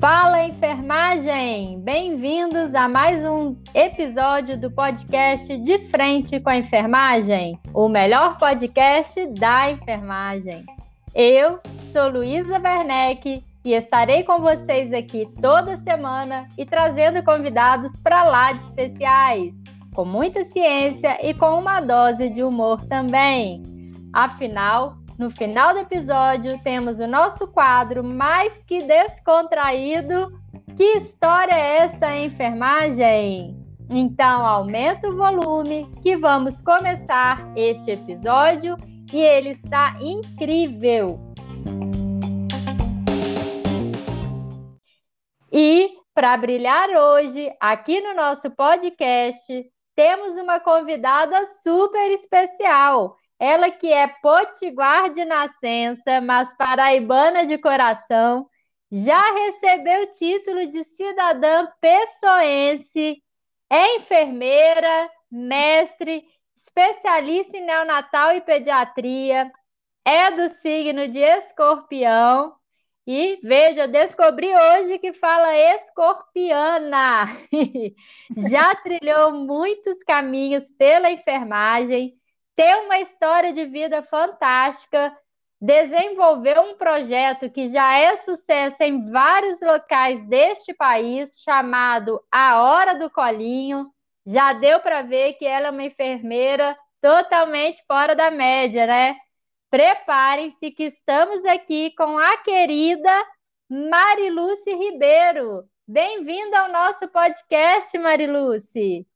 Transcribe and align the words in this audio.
Fala 0.00 0.46
enfermagem! 0.46 1.78
Bem-vindos 1.80 2.74
a 2.74 2.88
mais 2.88 3.22
um 3.26 3.54
episódio 3.74 4.58
do 4.58 4.70
podcast 4.70 5.58
De 5.58 5.78
Frente 5.90 6.40
com 6.40 6.48
a 6.48 6.56
Enfermagem, 6.56 7.60
o 7.74 7.86
melhor 7.86 8.38
podcast 8.38 9.26
da 9.38 9.70
enfermagem. 9.70 10.64
Eu 11.14 11.60
sou 11.92 12.08
Luísa 12.08 12.58
Werneck 12.58 13.44
e 13.62 13.72
estarei 13.74 14.22
com 14.24 14.38
vocês 14.40 14.90
aqui 14.92 15.28
toda 15.42 15.76
semana 15.76 16.48
e 16.56 16.64
trazendo 16.64 17.22
convidados 17.22 17.98
para 17.98 18.24
lá 18.24 18.52
de 18.52 18.64
especiais, 18.64 19.54
com 19.94 20.06
muita 20.06 20.46
ciência 20.46 21.18
e 21.22 21.34
com 21.34 21.58
uma 21.58 21.80
dose 21.80 22.30
de 22.30 22.42
humor 22.42 22.86
também. 22.86 23.62
Afinal, 24.12 24.96
no 25.20 25.28
final 25.28 25.74
do 25.74 25.80
episódio, 25.80 26.58
temos 26.62 26.98
o 26.98 27.06
nosso 27.06 27.46
quadro 27.46 28.02
mais 28.02 28.64
que 28.64 28.82
descontraído. 28.82 30.32
Que 30.74 30.96
história 30.96 31.52
é 31.52 31.76
essa, 31.82 32.16
enfermagem? 32.16 33.54
Então, 33.90 34.46
aumenta 34.46 35.10
o 35.10 35.16
volume 35.18 35.92
que 36.02 36.16
vamos 36.16 36.62
começar 36.62 37.36
este 37.54 37.90
episódio 37.90 38.78
e 39.12 39.20
ele 39.20 39.50
está 39.50 39.94
incrível. 40.00 41.20
E 45.52 45.90
para 46.14 46.34
brilhar 46.38 46.88
hoje, 46.88 47.52
aqui 47.60 48.00
no 48.00 48.14
nosso 48.14 48.50
podcast, 48.52 49.70
temos 49.94 50.34
uma 50.36 50.58
convidada 50.60 51.44
super 51.62 52.10
especial. 52.10 53.19
Ela 53.40 53.70
que 53.70 53.90
é 53.90 54.06
potiguar 54.06 55.10
de 55.10 55.24
nascença, 55.24 56.20
mas 56.20 56.54
paraibana 56.56 57.46
de 57.46 57.56
coração, 57.56 58.46
já 58.92 59.32
recebeu 59.32 60.02
o 60.02 60.10
título 60.10 60.66
de 60.66 60.84
cidadã 60.84 61.66
pessoense, 61.80 63.22
é 63.70 63.96
enfermeira, 63.96 65.10
mestre, 65.30 66.24
especialista 66.54 67.56
em 67.56 67.64
neonatal 67.64 68.34
e 68.34 68.42
pediatria, 68.42 69.50
é 70.04 70.30
do 70.32 70.48
signo 70.56 71.08
de 71.08 71.20
escorpião. 71.20 72.54
E 73.06 73.40
veja, 73.42 73.88
descobri 73.88 74.54
hoje 74.54 74.98
que 74.98 75.12
fala 75.12 75.56
escorpiana. 75.56 77.26
Já 78.50 78.74
trilhou 78.74 79.32
muitos 79.32 80.02
caminhos 80.04 80.70
pela 80.72 81.10
enfermagem, 81.10 82.19
ter 82.60 82.76
uma 82.76 83.00
história 83.00 83.54
de 83.54 83.64
vida 83.64 84.02
fantástica, 84.02 85.16
desenvolveu 85.58 86.60
um 86.60 86.76
projeto 86.76 87.48
que 87.48 87.66
já 87.68 87.98
é 87.98 88.14
sucesso 88.16 88.82
em 88.82 89.10
vários 89.10 89.62
locais 89.62 90.22
deste 90.28 90.74
país, 90.74 91.40
chamado 91.40 92.22
A 92.30 92.60
Hora 92.60 92.98
do 92.98 93.08
Colinho. 93.08 93.90
Já 94.26 94.52
deu 94.52 94.78
para 94.78 95.00
ver 95.00 95.38
que 95.38 95.46
ela 95.46 95.68
é 95.68 95.70
uma 95.70 95.84
enfermeira 95.84 96.76
totalmente 97.00 97.82
fora 97.86 98.14
da 98.14 98.30
média, 98.30 98.86
né? 98.86 99.16
Preparem-se 99.70 100.70
que 100.70 100.84
estamos 100.84 101.42
aqui 101.46 101.94
com 101.96 102.18
a 102.18 102.36
querida 102.36 103.26
Mariluce 103.70 104.70
Ribeiro. 104.70 105.64
Bem-vinda 105.88 106.60
ao 106.60 106.70
nosso 106.70 107.08
podcast, 107.08 107.96
Mariluce. 107.96 109.06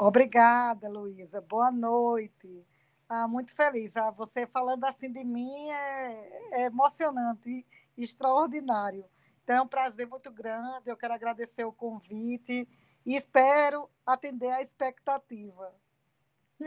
Obrigada, 0.00 0.88
Luísa. 0.88 1.42
Boa 1.42 1.70
noite. 1.70 2.66
Ah, 3.06 3.28
muito 3.28 3.54
feliz. 3.54 3.94
Ah, 3.98 4.10
você 4.10 4.46
falando 4.46 4.82
assim 4.84 5.12
de 5.12 5.22
mim 5.22 5.68
é, 5.68 6.52
é 6.52 6.62
emocionante 6.64 7.66
extraordinário. 7.98 9.04
Então, 9.44 9.56
é 9.56 9.60
um 9.60 9.68
prazer 9.68 10.06
muito 10.06 10.30
grande. 10.30 10.88
Eu 10.88 10.96
quero 10.96 11.12
agradecer 11.12 11.64
o 11.64 11.72
convite 11.72 12.66
e 13.04 13.14
espero 13.14 13.90
atender 14.06 14.50
a 14.50 14.62
expectativa. 14.62 15.70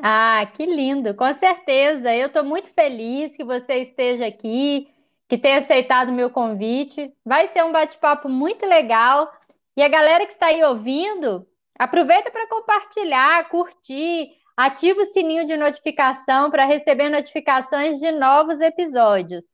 Ah, 0.04 0.46
que 0.54 0.68
lindo, 0.68 1.16
com 1.16 1.34
certeza. 1.34 2.14
Eu 2.14 2.28
estou 2.28 2.44
muito 2.44 2.70
feliz 2.70 3.36
que 3.36 3.44
você 3.44 3.78
esteja 3.80 4.28
aqui, 4.28 4.94
que 5.28 5.40
tenha 5.40 5.58
aceitado 5.58 6.10
o 6.10 6.14
meu 6.14 6.30
convite. 6.30 7.12
Vai 7.26 7.48
ser 7.48 7.64
um 7.64 7.72
bate-papo 7.72 8.30
muito 8.30 8.64
legal. 8.68 9.34
E 9.76 9.82
a 9.82 9.90
galera 9.90 10.24
que 10.28 10.34
está 10.34 10.48
aí 10.48 10.64
ouvindo, 10.64 11.48
Aproveita 11.78 12.30
para 12.30 12.48
compartilhar, 12.48 13.50
curtir, 13.50 14.32
ativa 14.56 15.02
o 15.02 15.06
sininho 15.06 15.46
de 15.46 15.58
notificação 15.58 16.52
para 16.52 16.66
receber 16.66 17.10
notificações 17.10 18.00
de 18.00 18.12
novos 18.12 18.62
episódios. 18.62 19.46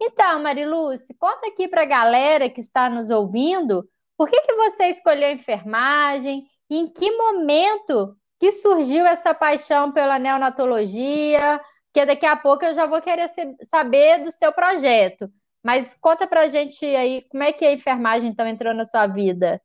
Então, 0.00 0.42
Mariluce, 0.42 1.12
conta 1.14 1.48
aqui 1.48 1.68
para 1.68 1.82
a 1.82 1.86
galera 1.86 2.48
que 2.48 2.60
está 2.60 2.88
nos 2.88 3.10
ouvindo 3.10 3.86
por 4.16 4.28
que, 4.28 4.40
que 4.40 4.54
você 4.54 4.86
escolheu 4.86 5.30
enfermagem 5.30 6.46
e 6.70 6.76
em 6.78 6.90
que 6.90 7.10
momento 7.16 8.16
que 8.38 8.52
surgiu 8.52 9.04
essa 9.04 9.34
paixão 9.34 9.92
pela 9.92 10.18
neonatologia, 10.18 11.60
porque 11.92 12.06
daqui 12.06 12.24
a 12.24 12.36
pouco 12.36 12.64
eu 12.64 12.72
já 12.72 12.86
vou 12.86 13.02
querer 13.02 13.30
saber 13.62 14.24
do 14.24 14.30
seu 14.30 14.52
projeto. 14.52 15.30
Mas 15.62 15.94
conta 16.00 16.26
para 16.26 16.42
a 16.42 16.48
gente 16.48 16.84
aí 16.84 17.22
como 17.28 17.42
é 17.42 17.52
que 17.52 17.66
a 17.66 17.72
enfermagem 17.72 18.30
então 18.30 18.46
entrou 18.46 18.72
na 18.72 18.86
sua 18.86 19.06
vida. 19.06 19.60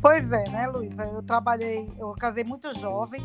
Pois 0.00 0.32
é, 0.32 0.48
né, 0.48 0.66
Luísa? 0.68 1.04
Eu 1.04 1.22
trabalhei, 1.22 1.88
eu 1.98 2.12
casei 2.12 2.44
muito 2.44 2.72
jovem 2.78 3.20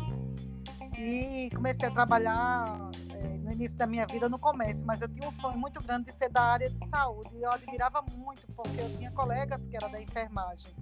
e 0.98 1.48
comecei 1.54 1.88
a 1.88 1.90
trabalhar 1.90 2.90
é, 3.10 3.38
no 3.38 3.52
início 3.52 3.76
da 3.76 3.86
minha 3.86 4.04
vida 4.06 4.28
no 4.28 4.38
comércio, 4.38 4.84
mas 4.84 5.00
eu 5.00 5.08
tinha 5.08 5.28
um 5.28 5.32
sonho 5.32 5.56
muito 5.56 5.80
grande 5.82 6.06
de 6.06 6.12
ser 6.12 6.28
da 6.30 6.42
área 6.42 6.68
de 6.68 6.88
saúde 6.88 7.30
e 7.34 7.42
eu 7.42 7.52
admirava 7.52 8.02
muito 8.16 8.46
porque 8.56 8.80
eu 8.80 8.96
tinha 8.96 9.10
colegas 9.12 9.64
que 9.66 9.76
eram 9.76 9.90
da 9.90 10.00
enfermagem 10.00 10.72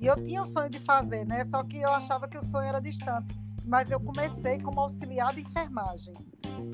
e 0.00 0.06
eu 0.06 0.22
tinha 0.22 0.42
o 0.42 0.46
sonho 0.46 0.68
de 0.68 0.80
fazer, 0.80 1.24
né? 1.24 1.44
Só 1.44 1.62
que 1.62 1.78
eu 1.78 1.92
achava 1.92 2.28
que 2.28 2.38
o 2.38 2.42
sonho 2.42 2.66
era 2.66 2.80
distante. 2.80 3.34
Mas 3.68 3.90
eu 3.90 4.00
comecei 4.00 4.58
como 4.60 4.80
auxiliar 4.80 5.34
de 5.34 5.42
enfermagem. 5.42 6.14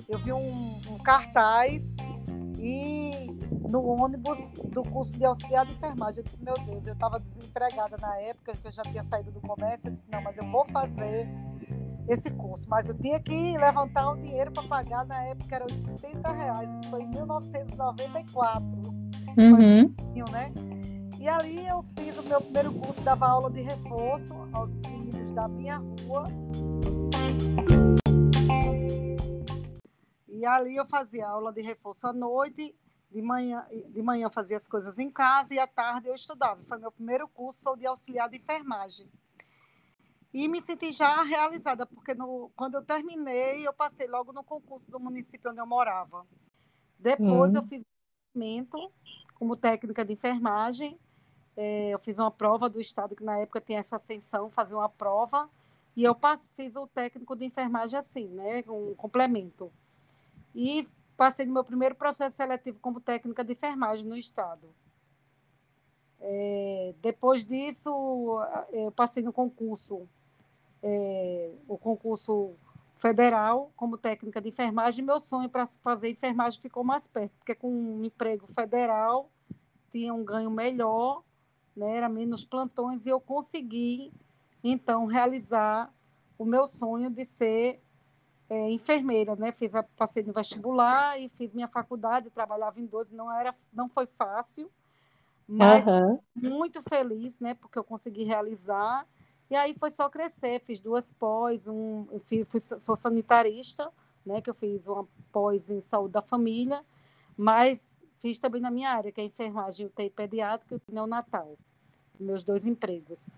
Eu 0.09 0.19
vi 0.21 0.32
um, 0.32 0.81
um 0.88 0.99
cartaz 0.99 1.82
e 2.56 3.27
no 3.69 3.84
ônibus 3.84 4.38
do 4.71 4.82
curso 4.84 5.19
de 5.19 5.25
auxiliar 5.25 5.66
de 5.66 5.75
enfermagem. 5.75 6.19
Eu 6.19 6.25
disse, 6.25 6.43
meu 6.43 6.55
Deus, 6.55 6.87
eu 6.87 6.93
estava 6.93 7.19
desempregada 7.19 7.97
na 8.00 8.16
época, 8.19 8.55
que 8.56 8.66
eu 8.66 8.71
já 8.71 8.82
tinha 8.82 9.03
saído 9.03 9.32
do 9.32 9.41
comércio. 9.41 9.88
Eu 9.88 9.93
disse, 9.93 10.06
não, 10.09 10.22
mas 10.22 10.38
eu 10.38 10.49
vou 10.49 10.65
fazer 10.66 11.28
esse 12.09 12.31
curso. 12.31 12.69
Mas 12.69 12.88
eu 12.88 12.94
tinha 12.97 13.19
que 13.19 13.59
levantar 13.59 14.12
um 14.12 14.16
dinheiro 14.16 14.53
para 14.53 14.62
pagar, 14.62 15.05
na 15.05 15.21
época 15.25 15.56
era 15.56 15.65
80 15.65 16.31
reais. 16.31 16.71
Isso 16.71 16.91
foi 16.91 17.03
em 17.03 17.09
1994. 17.09 18.65
Uhum. 19.37 19.93
Foi, 19.97 20.32
né? 20.32 20.53
E 21.25 21.29
ali 21.29 21.67
eu 21.67 21.83
fiz 21.83 22.19
o 22.19 22.23
meu 22.23 22.39
primeiro 22.39 22.71
curso, 22.75 23.01
dava 23.01 23.27
aula 23.27 23.51
de 23.51 23.62
reforço 23.62 24.35
aos 24.53 24.75
meninos 24.75 25.33
da 25.33 25.49
minha 25.49 25.79
rua. 25.79 26.25
E 30.29 30.45
ali 30.45 30.77
eu 30.77 30.85
fazia 30.85 31.27
aula 31.27 31.51
de 31.51 31.62
reforço 31.62 32.07
à 32.07 32.12
noite 32.12 32.77
de 33.11 33.23
manhã, 33.23 33.67
de 33.89 34.03
manhã 34.03 34.29
fazia 34.29 34.59
as 34.59 34.69
coisas 34.69 34.99
em 34.99 35.11
casa 35.11 35.55
e 35.55 35.59
à 35.59 35.67
tarde 35.67 36.09
eu 36.09 36.15
estudava. 36.15 36.62
Foi 36.65 36.77
meu 36.77 36.93
primeiro 36.93 37.27
curso, 37.27 37.62
foi 37.62 37.73
o 37.73 37.77
de 37.77 37.87
auxiliar 37.87 38.29
de 38.29 38.37
enfermagem. 38.37 39.11
E 40.31 40.47
me 40.47 40.61
senti 40.61 40.93
já 40.93 41.23
realizada, 41.23 41.87
porque 41.87 42.12
no, 42.12 42.51
quando 42.55 42.75
eu 42.75 42.85
terminei, 42.85 43.67
eu 43.67 43.73
passei 43.73 44.06
logo 44.06 44.31
no 44.31 44.45
concurso 44.45 44.91
do 44.91 45.01
município 45.01 45.51
onde 45.51 45.59
eu 45.59 45.67
morava. 45.67 46.27
Depois 46.99 47.55
uhum. 47.55 47.61
eu 47.61 47.67
fiz 47.67 47.83
como 49.37 49.56
técnica 49.56 50.05
de 50.05 50.12
enfermagem. 50.12 51.01
É, 51.57 51.91
eu 51.91 51.99
fiz 51.99 52.19
uma 52.19 52.31
prova 52.31 52.69
do 52.69 52.81
estado, 52.81 53.15
que 53.15 53.25
na 53.25 53.39
época 53.39 53.61
tinha 53.61 53.79
essa 53.79 53.97
ascensão, 53.97 54.51
fazer 54.51 54.75
uma 54.75 54.89
prova. 54.89 55.49
E 55.97 56.03
eu 56.03 56.15
passe, 56.15 56.51
fiz 56.57 56.75
o 56.77 56.87
técnico 56.87 57.37
de 57.37 57.45
enfermagem 57.45 57.99
assim, 57.99 58.27
né? 58.29 58.65
Um 58.67 58.95
complemento. 58.95 59.71
E 60.55 60.89
passei 61.17 61.47
no 61.47 61.53
meu 61.53 61.65
primeiro 61.65 61.95
processo 61.95 62.37
seletivo 62.37 62.79
como 62.81 63.01
técnica 63.01 63.45
de 63.45 63.53
enfermagem 63.53 64.05
no 64.05 64.17
estado. 64.17 64.69
É, 66.21 66.95
depois 67.03 67.45
disso, 67.45 67.91
eu 68.73 68.91
passei 68.93 69.23
no 69.23 69.33
concurso, 69.33 70.09
é, 70.83 71.53
o 71.69 71.77
concurso 71.77 72.55
federal 72.95 73.71
como 73.77 73.99
técnica 73.99 74.41
de 74.41 74.49
enfermagem. 74.49 75.05
Meu 75.05 75.21
sonho 75.21 75.49
para 75.49 75.67
fazer 75.67 76.09
enfermagem 76.09 76.61
ficou 76.61 76.83
mais 76.83 77.07
perto, 77.07 77.33
porque 77.39 77.55
com 77.55 77.71
um 77.71 78.05
emprego 78.05 78.47
federal 78.47 79.29
tinha 79.91 80.15
um 80.15 80.25
ganho 80.25 80.50
melhor, 80.50 81.23
né, 81.76 81.97
era 81.97 82.09
menos 82.09 82.44
plantões, 82.44 83.06
e 83.06 83.11
eu 83.11 83.21
consegui, 83.21 84.12
então, 84.62 85.06
realizar 85.06 85.93
o 86.38 86.44
meu 86.44 86.67
sonho 86.67 87.11
de 87.11 87.25
ser 87.25 87.81
é, 88.49 88.71
enfermeira, 88.71 89.37
né? 89.37 89.53
Fiz 89.53 89.75
a, 89.75 89.82
passei 89.82 90.23
no 90.23 90.32
vestibular 90.32 91.21
e 91.21 91.29
fiz 91.29 91.53
minha 91.53 91.69
faculdade, 91.69 92.31
trabalhava 92.31 92.81
em 92.81 92.87
12, 92.87 93.15
não 93.15 93.31
era, 93.31 93.55
não 93.73 93.88
foi 93.88 94.06
fácil, 94.06 94.71
mas 95.47 95.87
uhum. 95.87 96.19
muito 96.35 96.82
feliz, 96.82 97.38
né? 97.38 97.55
Porque 97.55 97.79
eu 97.79 97.85
consegui 97.85 98.25
realizar. 98.25 99.06
E 99.50 99.55
aí 99.55 99.75
foi 99.75 99.91
só 99.91 100.09
crescer, 100.09 100.61
fiz 100.61 100.81
duas 100.81 101.12
pós, 101.12 101.69
um, 101.69 102.06
fui, 102.21 102.44
fui, 102.44 102.61
sou 102.61 102.97
sanitarista 102.97 103.93
né, 104.25 104.41
que 104.41 104.49
eu 104.49 104.55
fiz 104.55 104.87
uma 104.88 105.06
pós 105.31 105.69
em 105.69 105.81
saúde 105.81 106.12
da 106.12 106.23
família, 106.23 106.85
mas 107.37 108.00
fiz 108.25 108.38
também 108.38 108.59
na 108.59 108.71
minha 108.71 108.91
área, 108.91 109.12
que 109.12 109.21
é 109.21 109.25
enfermagem 109.25 109.85
UTI 109.85 110.09
pediátrica 110.09 110.81
e 110.88 110.93
neonatal, 110.94 111.59
meus 112.19 112.43
dois 112.43 112.65
empregos. 112.65 113.29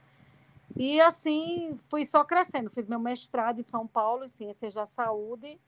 E 0.77 1.01
assim, 1.01 1.77
fui 1.91 2.07
só 2.07 2.23
crescendo. 2.23 2.71
Fiz 2.71 2.87
meu 2.87 3.01
mestrado 3.01 3.59
em 3.59 3.65
São 3.65 3.85
Paulo, 3.85 4.25
em 4.25 4.29
Ciências 4.29 4.75
da 4.75 4.87
Saúde. 4.87 5.59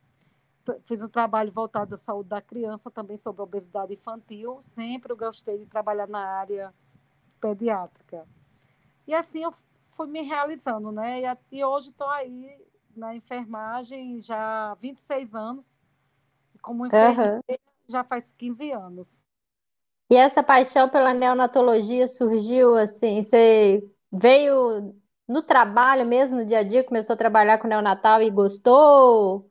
Fiz 0.84 1.02
um 1.02 1.08
trabalho 1.08 1.50
voltado 1.50 1.96
à 1.96 1.98
saúde 1.98 2.28
da 2.28 2.40
criança, 2.40 2.92
também 2.92 3.16
sobre 3.16 3.42
obesidade 3.42 3.92
infantil. 3.92 4.58
Sempre 4.62 5.12
eu 5.12 5.16
gostei 5.16 5.58
de 5.58 5.66
trabalhar 5.66 6.06
na 6.06 6.24
área 6.24 6.72
pediátrica. 7.40 8.24
E 9.04 9.12
assim 9.12 9.42
eu 9.42 9.50
fui 9.96 10.06
me 10.06 10.22
realizando, 10.22 10.92
né? 10.92 11.22
E, 11.50 11.64
hoje 11.64 11.88
estou 11.88 12.08
aí 12.08 12.56
na 12.94 13.16
enfermagem 13.16 14.20
já 14.20 14.70
há 14.70 14.74
26 14.74 15.34
anos. 15.34 15.76
Como 16.62 16.86
enfermeira 16.86 17.42
uhum. 17.48 17.58
Já 17.88 18.04
faz 18.04 18.32
15 18.32 18.70
anos. 18.70 19.24
E 20.10 20.16
essa 20.16 20.42
paixão 20.42 20.88
pela 20.88 21.12
neonatologia 21.14 22.08
surgiu 22.08 22.76
assim, 22.76 23.22
você 23.22 23.82
veio 24.10 24.94
no 25.28 25.42
trabalho 25.42 26.06
mesmo, 26.06 26.36
no 26.36 26.46
dia 26.46 26.60
a 26.60 26.62
dia, 26.62 26.82
começou 26.84 27.12
a 27.14 27.16
trabalhar 27.16 27.58
com 27.58 27.68
neonatal 27.68 28.22
e 28.22 28.30
gostou? 28.30 29.50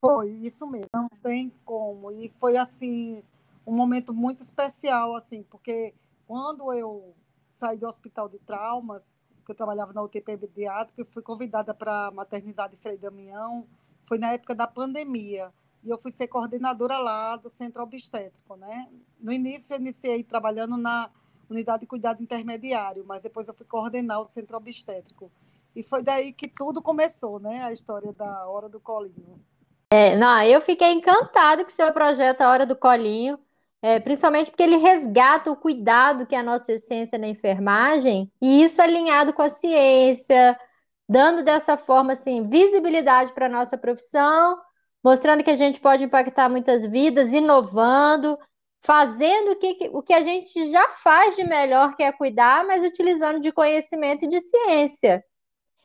Foi, 0.00 0.30
isso 0.30 0.66
mesmo, 0.66 0.88
não 0.94 1.08
tem 1.22 1.50
como. 1.64 2.10
E 2.12 2.28
foi 2.28 2.56
assim, 2.56 3.22
um 3.66 3.74
momento 3.74 4.14
muito 4.14 4.42
especial, 4.42 5.14
assim, 5.16 5.42
porque 5.42 5.94
quando 6.26 6.72
eu 6.72 7.14
saí 7.50 7.76
do 7.76 7.86
hospital 7.86 8.28
de 8.28 8.38
traumas, 8.38 9.20
que 9.44 9.50
eu 9.50 9.56
trabalhava 9.56 9.92
na 9.92 10.02
UTP 10.02 10.36
pediátrica, 10.36 11.00
eu 11.00 11.06
fui 11.06 11.22
convidada 11.22 11.74
para 11.74 12.06
a 12.08 12.10
maternidade 12.10 12.76
Frei 12.76 12.96
Damião, 12.96 13.66
foi 14.04 14.18
na 14.18 14.32
época 14.32 14.54
da 14.54 14.66
pandemia, 14.66 15.52
e 15.82 15.90
eu 15.90 15.98
fui 15.98 16.10
ser 16.10 16.28
coordenadora 16.28 16.98
lá 16.98 17.36
do 17.36 17.48
centro 17.48 17.82
obstétrico, 17.82 18.56
né? 18.56 18.88
No 19.20 19.32
início 19.32 19.74
eu 19.74 19.80
iniciei 19.80 20.22
trabalhando 20.22 20.76
na 20.76 21.10
unidade 21.48 21.80
de 21.80 21.86
cuidado 21.86 22.22
intermediário, 22.22 23.04
mas 23.06 23.22
depois 23.22 23.48
eu 23.48 23.54
fui 23.54 23.66
coordenar 23.66 24.20
o 24.20 24.24
centro 24.24 24.56
obstétrico. 24.56 25.30
E 25.74 25.82
foi 25.82 26.02
daí 26.02 26.32
que 26.32 26.48
tudo 26.48 26.82
começou, 26.82 27.38
né? 27.38 27.62
A 27.62 27.72
história 27.72 28.12
da 28.12 28.46
Hora 28.48 28.68
do 28.68 28.80
Colinho. 28.80 29.40
É, 29.90 30.16
não, 30.16 30.42
eu 30.42 30.60
fiquei 30.60 30.92
encantada 30.92 31.64
com 31.64 31.70
o 31.70 31.74
seu 31.74 31.90
projeto 31.92 32.42
A 32.42 32.50
Hora 32.50 32.66
do 32.66 32.76
Colinho, 32.76 33.38
é, 33.80 33.98
principalmente 34.00 34.50
porque 34.50 34.62
ele 34.62 34.76
resgata 34.76 35.50
o 35.50 35.56
cuidado 35.56 36.26
que 36.26 36.34
é 36.34 36.38
a 36.38 36.42
nossa 36.42 36.72
essência 36.72 37.18
na 37.18 37.28
enfermagem, 37.28 38.30
e 38.40 38.62
isso 38.62 38.82
alinhado 38.82 39.32
com 39.32 39.40
a 39.40 39.48
ciência, 39.48 40.58
dando 41.08 41.42
dessa 41.42 41.76
forma 41.76 42.12
assim, 42.12 42.46
visibilidade 42.48 43.32
para 43.32 43.46
a 43.46 43.48
nossa 43.48 43.78
profissão, 43.78 44.58
mostrando 45.08 45.42
que 45.42 45.50
a 45.50 45.56
gente 45.56 45.80
pode 45.80 46.04
impactar 46.04 46.50
muitas 46.50 46.84
vidas, 46.84 47.32
inovando, 47.32 48.38
fazendo 48.82 49.52
o 49.52 49.56
que, 49.56 49.90
o 49.90 50.02
que 50.02 50.12
a 50.12 50.20
gente 50.20 50.70
já 50.70 50.90
faz 50.90 51.34
de 51.34 51.44
melhor, 51.44 51.96
que 51.96 52.02
é 52.02 52.12
cuidar, 52.12 52.66
mas 52.66 52.84
utilizando 52.84 53.40
de 53.40 53.50
conhecimento 53.50 54.26
e 54.26 54.28
de 54.28 54.38
ciência. 54.42 55.24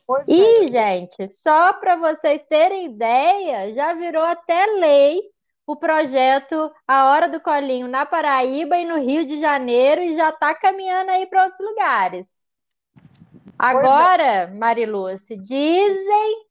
Pois 0.06 0.28
e, 0.28 0.66
é. 0.66 0.68
gente, 0.68 1.34
só 1.34 1.72
para 1.72 1.96
vocês 1.96 2.46
terem 2.48 2.88
ideia, 2.88 3.74
já 3.74 3.94
virou 3.94 4.24
até 4.24 4.66
lei 4.66 5.22
o 5.66 5.78
projeto 5.78 6.70
A 6.86 7.10
Hora 7.12 7.30
do 7.30 7.40
Colinho 7.40 7.88
na 7.88 8.06
Paraíba 8.06 8.76
e 8.76 8.84
no 8.84 9.00
Rio 9.00 9.26
de 9.26 9.38
Janeiro 9.38 10.02
e 10.02 10.16
já 10.16 10.32
está 10.32 10.54
caminhando 10.54 11.12
aí 11.12 11.26
para 11.28 11.46
outros 11.46 11.66
lugares. 11.66 12.28
Agora, 13.58 14.24
é. 14.24 14.48
Mariluce, 14.48 15.38
dizem 15.38 16.44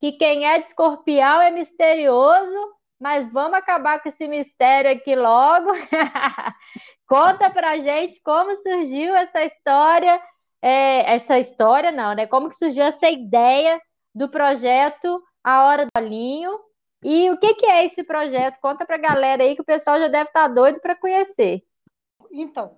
que 0.00 0.12
quem 0.12 0.46
é 0.46 0.58
de 0.58 0.66
escorpião 0.66 1.40
é 1.40 1.50
misterioso, 1.50 2.74
mas 3.00 3.30
vamos 3.32 3.58
acabar 3.58 4.02
com 4.02 4.08
esse 4.08 4.26
mistério 4.26 4.90
aqui 4.90 5.14
logo. 5.14 5.70
Conta 7.06 7.50
pra 7.50 7.78
gente 7.78 8.20
como 8.22 8.56
surgiu 8.56 9.14
essa 9.14 9.44
história, 9.44 10.20
é, 10.60 11.14
essa 11.14 11.38
história 11.38 11.90
não, 11.90 12.14
né? 12.14 12.26
Como 12.26 12.48
que 12.48 12.56
surgiu 12.56 12.84
essa 12.84 13.08
ideia 13.08 13.80
do 14.14 14.28
projeto 14.28 15.22
A 15.42 15.64
Hora 15.66 15.86
do 15.86 15.90
Bolinho 15.96 16.58
e 17.02 17.30
o 17.30 17.38
que, 17.38 17.54
que 17.54 17.66
é 17.66 17.84
esse 17.84 18.02
projeto? 18.04 18.58
Conta 18.60 18.84
pra 18.84 18.96
galera 18.96 19.42
aí 19.42 19.54
que 19.54 19.62
o 19.62 19.64
pessoal 19.64 19.98
já 19.98 20.08
deve 20.08 20.28
estar 20.28 20.48
tá 20.48 20.54
doido 20.54 20.80
para 20.80 20.96
conhecer. 20.96 21.62
Então, 22.32 22.77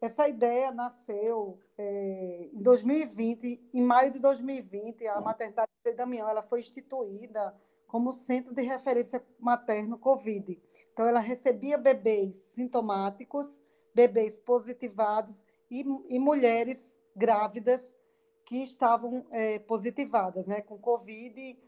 essa 0.00 0.26
ideia 0.26 0.72
nasceu 0.72 1.58
é, 1.76 2.48
em 2.52 2.62
2020, 2.62 3.68
em 3.74 3.82
maio 3.82 4.10
de 4.10 4.18
2020, 4.18 5.06
a 5.06 5.20
maternidade 5.20 5.70
de 5.84 5.92
Damião 5.92 6.28
ela 6.28 6.42
foi 6.42 6.60
instituída 6.60 7.54
como 7.86 8.12
centro 8.12 8.54
de 8.54 8.62
referência 8.62 9.22
materno 9.38 9.98
COVID. 9.98 10.58
Então, 10.92 11.06
ela 11.06 11.20
recebia 11.20 11.76
bebês 11.76 12.36
sintomáticos, 12.54 13.62
bebês 13.94 14.38
positivados 14.38 15.44
e, 15.70 15.84
e 16.08 16.18
mulheres 16.18 16.96
grávidas 17.14 17.96
que 18.44 18.62
estavam 18.62 19.26
é, 19.30 19.58
positivadas 19.58 20.46
né, 20.46 20.60
com 20.60 20.78
COVID. 20.78 21.58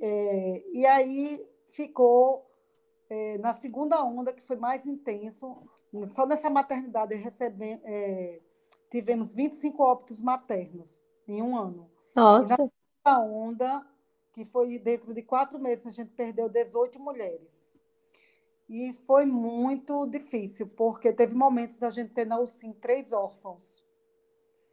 É, 0.00 0.62
e 0.72 0.86
aí 0.86 1.46
ficou 1.68 2.47
é, 3.10 3.38
na 3.38 3.52
segunda 3.52 4.02
onda, 4.04 4.32
que 4.32 4.42
foi 4.42 4.56
mais 4.56 4.86
intenso. 4.86 5.56
Só 6.10 6.26
nessa 6.26 6.50
maternidade 6.50 7.14
recebemos, 7.14 7.82
é, 7.84 8.40
tivemos 8.90 9.34
25 9.34 9.82
óbitos 9.82 10.20
maternos 10.20 11.06
em 11.26 11.42
um 11.42 11.56
ano. 11.56 11.90
Nossa! 12.14 12.54
E 12.54 12.56
na 12.56 12.56
segunda 12.56 13.20
onda, 13.20 13.86
que 14.32 14.44
foi 14.44 14.78
dentro 14.78 15.14
de 15.14 15.22
quatro 15.22 15.58
meses, 15.58 15.86
a 15.86 15.90
gente 15.90 16.10
perdeu 16.10 16.48
18 16.48 16.98
mulheres. 16.98 17.72
E 18.68 18.92
foi 19.06 19.24
muito 19.24 20.06
difícil, 20.06 20.66
porque 20.66 21.10
teve 21.10 21.34
momentos 21.34 21.78
da 21.78 21.88
gente 21.88 22.12
ter 22.12 22.26
na 22.26 22.38
UCIM 22.38 22.72
três 22.74 23.12
órfãos. 23.12 23.82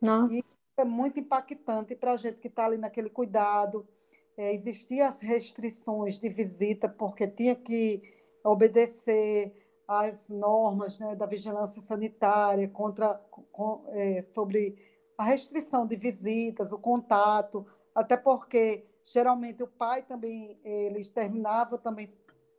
Nossa. 0.02 0.34
E 0.34 0.42
é 0.78 0.84
muito 0.84 1.20
impactante 1.20 1.96
para 1.96 2.12
a 2.12 2.18
gente 2.18 2.40
que 2.40 2.50
está 2.50 2.66
ali 2.66 2.78
naquele 2.78 3.10
cuidado. 3.10 3.88
É, 4.36 4.54
existiam 4.54 5.08
as 5.08 5.22
restrições 5.22 6.20
de 6.20 6.28
visita, 6.28 6.90
porque 6.90 7.26
tinha 7.26 7.56
que 7.56 8.04
obedecer 8.50 9.54
às 9.88 10.30
normas 10.30 10.98
né, 11.00 11.16
da 11.16 11.26
vigilância 11.26 11.82
sanitária 11.82 12.68
contra, 12.68 13.16
com, 13.52 13.84
é, 13.90 14.22
sobre 14.34 14.78
a 15.18 15.24
restrição 15.24 15.86
de 15.86 15.96
visitas, 15.96 16.72
o 16.72 16.80
contato, 16.80 17.66
até 17.94 18.18
porque 18.18 18.86
Geralmente 19.06 19.62
o 19.62 19.68
pai 19.68 20.02
também 20.02 20.60
ele 20.64 21.04
terminava, 21.06 21.78
também 21.78 22.10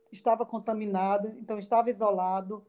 estava 0.09 0.45
contaminado, 0.45 1.27
então 1.37 1.59
estava 1.59 1.89
isolado. 1.89 2.65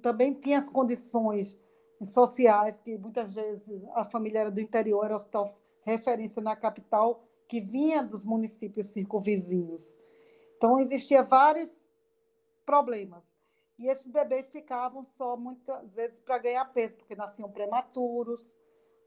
Também 0.00 0.32
tinha 0.32 0.56
as 0.56 0.70
condições 0.70 1.60
sociais 2.02 2.80
que 2.80 2.96
muitas 2.96 3.34
vezes 3.34 3.68
a 3.94 4.02
família 4.02 4.40
era 4.40 4.50
do 4.50 4.62
interior, 4.62 5.04
era 5.04 5.14
hospital 5.14 5.54
referência 5.82 6.40
na 6.40 6.56
capital 6.56 7.22
que 7.46 7.60
vinha 7.60 8.02
dos 8.02 8.24
municípios 8.24 8.86
circunvizinhos. 8.86 9.98
Então 10.56 10.80
existia 10.80 11.22
vários 11.22 11.85
problemas. 12.66 13.34
E 13.78 13.88
esses 13.88 14.10
bebês 14.10 14.50
ficavam 14.50 15.02
só 15.02 15.36
muitas 15.36 15.96
vezes 15.96 16.18
para 16.18 16.38
ganhar 16.38 16.64
peso, 16.66 16.96
porque 16.96 17.14
nasciam 17.14 17.50
prematuros, 17.50 18.56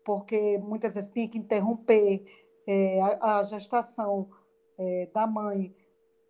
porque 0.06 0.58
muitas 0.58 0.96
vezes 0.96 1.12
tinha 1.12 1.28
que 1.28 1.38
interromper 1.38 2.24
é, 2.66 3.02
a, 3.02 3.40
a, 3.40 3.44
gestação 3.44 4.30
é, 4.78 5.08
da 5.14 5.28
mãe 5.28 5.76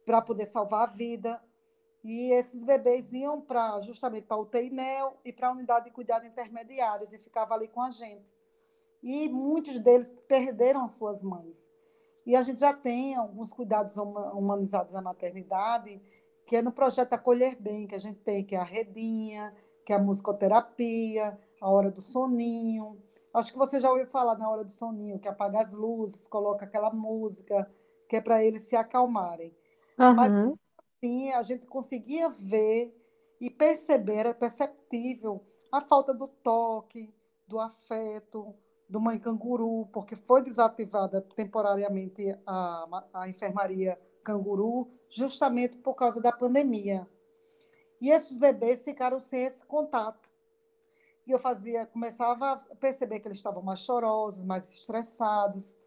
para 0.06 0.22
poder 0.22 0.46
salvar 0.46 0.88
a 0.88 0.92
vida. 0.92 1.42
E 2.02 2.32
esses 2.32 2.64
bebês 2.64 3.12
iam 3.12 3.42
para 3.42 3.82
justamente 3.82 4.26
para 4.26 4.38
o 4.38 4.44
UTI-NEL 4.44 5.18
e 5.26 5.34
para 5.34 5.50
a 5.50 5.52
unidade 5.52 5.86
de 5.86 5.92
cuidado 5.92 6.26
intermediários 6.26 7.12
e 7.12 7.18
ficavam 7.18 7.58
ali 7.58 7.68
com 7.68 7.82
a 7.82 7.90
gente. 7.90 8.26
E 9.04 9.28
muitos 9.28 9.78
deles 9.80 10.14
perderam 10.28 10.88
suas 10.88 11.22
mães. 11.22 11.70
E 12.26 12.36
a 12.36 12.42
gente 12.42 12.62
já 12.62 12.74
tem 12.74 13.16
alguns 13.16 13.52
cuidados 13.52 13.98
humanizados 13.98 14.94
na 14.94 15.02
maternidade, 15.02 16.02
que 16.50 16.56
é 16.56 16.62
no 16.64 16.72
projeto 16.72 17.14
Acolher 17.14 17.62
Bem, 17.62 17.86
que 17.86 17.94
a 17.94 18.00
gente 18.00 18.22
tem, 18.22 18.44
que 18.44 18.56
é 18.56 18.60
a 18.60 18.64
redinha, 18.64 19.54
que 19.86 19.94
é 19.94 19.96
a 19.96 20.00
musicoterapia, 20.00 21.40
a 21.62 21.70
hora 21.70 21.92
do 21.92 22.02
soninho, 22.02 22.98
Acho 23.34 23.52
que 23.52 23.58
você 23.58 23.80
já 23.80 23.90
ouviu 23.90 24.08
falar 24.08 24.38
na 24.38 24.50
hora 24.50 24.64
do 24.64 24.72
soninho, 24.72 25.20
que 25.20 25.28
apaga 25.28 25.60
as 25.60 25.74
luzes, 25.74 26.28
coloca 26.28 26.66
aquela 26.66 26.92
música, 26.92 27.70
que 28.08 28.16
é 28.16 28.22
para 28.22 28.44
eles 28.44 28.64
se 28.64 28.76
acalmarem. 28.76 29.56
Uhum. 30.00 30.16
Mas, 30.16 30.32
assim, 30.78 31.32
a 31.32 31.42
gente 31.42 31.66
conseguia 31.68 32.30
ver 32.30 32.96
e 33.40 33.50
perceber, 33.50 34.16
era 34.16 34.34
perceptível, 34.34 35.46
a 35.72 35.80
falta 35.80 36.14
do 36.14 36.28
toque, 36.28 37.14
do 37.48 37.60
afeto, 37.60 38.56
do 38.90 39.00
mãe 39.00 39.20
canguru, 39.20 39.88
porque 39.94 40.16
foi 40.16 40.42
desativada 40.42 41.22
temporariamente 41.36 42.36
a, 42.46 43.06
a 43.14 43.30
enfermaria 43.30 44.00
canguru, 44.30 44.88
justamente 45.10 45.78
por 45.78 45.96
causa 45.96 46.22
da 46.22 46.32
pandemia. 46.32 47.08
E 48.00 48.10
esses 48.10 48.38
bebês 48.38 48.84
ficaram 48.84 49.20
sem 49.20 49.44
esse 49.44 49.66
contato 49.66 50.30
e 51.30 51.32
eu 51.32 51.38
fazia, 51.38 51.86
começava 51.86 52.54
a 52.54 52.76
perceber 52.76 53.20
que 53.20 53.28
eles 53.28 53.38
estavam 53.38 53.62
mais 53.62 53.82
chorosos, 53.82 54.44
mais 54.44 54.68
estressados. 54.74 55.78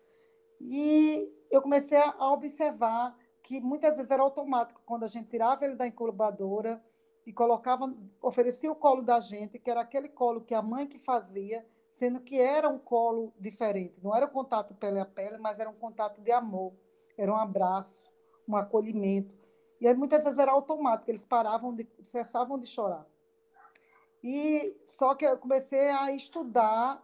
E 0.61 1.29
eu 1.51 1.61
comecei 1.61 1.99
a 1.99 2.31
observar 2.31 3.19
que 3.43 3.61
muitas 3.61 3.97
vezes 3.97 4.13
era 4.13 4.23
automático, 4.23 4.81
quando 4.87 5.03
a 5.03 5.09
gente 5.09 5.29
tirava 5.29 5.65
ele 5.65 5.75
da 5.75 5.85
incubadora 5.85 6.81
e 7.27 7.33
colocava, 7.33 7.93
oferecia 8.23 8.71
o 8.71 8.77
colo 8.77 9.03
da 9.03 9.19
gente, 9.19 9.59
que 9.59 9.69
era 9.69 9.81
aquele 9.81 10.09
colo 10.09 10.43
que 10.43 10.55
a 10.55 10.63
mãe 10.63 10.87
que 10.87 11.01
fazia, 11.01 11.67
sendo 11.91 12.21
que 12.21 12.39
era 12.39 12.69
um 12.69 12.79
colo 12.79 13.35
diferente. 13.37 13.97
Não 14.01 14.15
era 14.15 14.27
um 14.27 14.31
contato 14.31 14.77
pele 14.77 15.01
a 15.01 15.05
pele, 15.05 15.39
mas 15.39 15.59
era 15.59 15.69
um 15.69 15.75
contato 15.75 16.21
de 16.21 16.31
amor, 16.31 16.73
era 17.19 17.33
um 17.33 17.37
abraço, 17.37 18.09
um 18.47 18.57
acolhimento. 18.57 19.35
E 19.81 19.89
aí, 19.89 19.95
muitas 19.95 20.25
vezes 20.25 20.39
era 20.39 20.53
automático, 20.53 21.11
eles 21.11 21.25
paravam, 21.25 21.75
de, 21.75 21.89
cessavam 22.03 22.59
de 22.59 22.67
chorar. 22.67 23.07
E 24.23 24.77
só 24.85 25.15
que 25.15 25.25
eu 25.25 25.37
comecei 25.37 25.91
a 25.91 26.13
estudar 26.13 27.03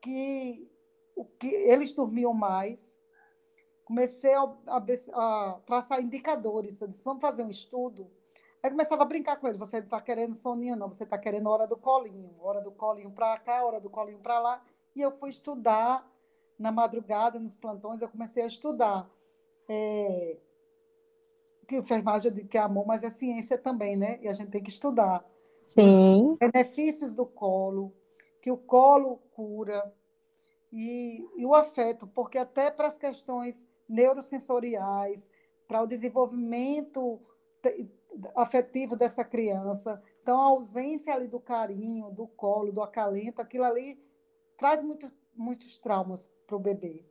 que 0.00 0.70
o 1.14 1.24
que 1.24 1.48
eles 1.48 1.92
dormiam 1.92 2.32
mais. 2.32 3.00
Comecei 3.84 4.32
a, 4.32 4.42
a, 4.66 4.84
a 5.14 5.60
traçar 5.66 6.00
indicadores. 6.00 6.80
Eu 6.80 6.88
disse, 6.88 7.04
vamos 7.04 7.20
fazer 7.20 7.42
um 7.42 7.48
estudo. 7.48 8.10
Aí 8.62 8.70
começava 8.70 9.02
a 9.02 9.06
brincar 9.06 9.36
com 9.36 9.48
ele. 9.48 9.58
Você 9.58 9.78
não 9.78 9.84
está 9.84 10.00
querendo 10.00 10.34
soninho, 10.34 10.76
não. 10.76 10.88
Você 10.88 11.02
está 11.02 11.18
querendo 11.18 11.48
hora 11.48 11.66
do 11.66 11.76
colinho. 11.76 12.34
Hora 12.40 12.60
do 12.60 12.70
colinho 12.70 13.10
para 13.10 13.38
cá, 13.38 13.64
hora 13.64 13.80
do 13.80 13.90
colinho 13.90 14.20
para 14.20 14.38
lá. 14.38 14.62
E 14.94 15.00
eu 15.00 15.10
fui 15.10 15.30
estudar 15.30 16.08
na 16.58 16.70
madrugada, 16.70 17.40
nos 17.40 17.56
plantões. 17.56 18.00
Eu 18.00 18.08
comecei 18.08 18.44
a 18.44 18.46
estudar. 18.46 19.10
É, 19.68 20.36
que 21.72 21.76
enfermagem 21.76 22.32
que 22.46 22.58
é 22.58 22.60
amor, 22.60 22.86
mas 22.86 23.02
é 23.02 23.08
ciência 23.08 23.56
também, 23.56 23.96
né? 23.96 24.18
E 24.20 24.28
a 24.28 24.32
gente 24.34 24.50
tem 24.50 24.62
que 24.62 24.68
estudar. 24.68 25.24
Sim. 25.58 26.32
Os 26.32 26.38
benefícios 26.38 27.14
do 27.14 27.24
colo, 27.24 27.94
que 28.42 28.50
o 28.50 28.58
colo 28.58 29.18
cura, 29.34 29.90
e, 30.70 31.26
e 31.36 31.46
o 31.46 31.54
afeto, 31.54 32.06
porque 32.06 32.36
até 32.36 32.70
para 32.70 32.86
as 32.86 32.98
questões 32.98 33.66
neurosensoriais, 33.88 35.30
para 35.66 35.82
o 35.82 35.86
desenvolvimento 35.86 37.20
afetivo 38.36 38.96
dessa 38.96 39.24
criança, 39.24 40.02
então 40.22 40.38
a 40.38 40.46
ausência 40.46 41.14
ali 41.14 41.26
do 41.26 41.40
carinho, 41.40 42.10
do 42.10 42.26
colo, 42.26 42.72
do 42.72 42.82
acalento, 42.82 43.40
aquilo 43.40 43.64
ali 43.64 43.98
traz 44.58 44.82
muito, 44.82 45.06
muitos 45.34 45.78
traumas 45.78 46.30
para 46.46 46.56
o 46.56 46.60
bebê, 46.60 47.04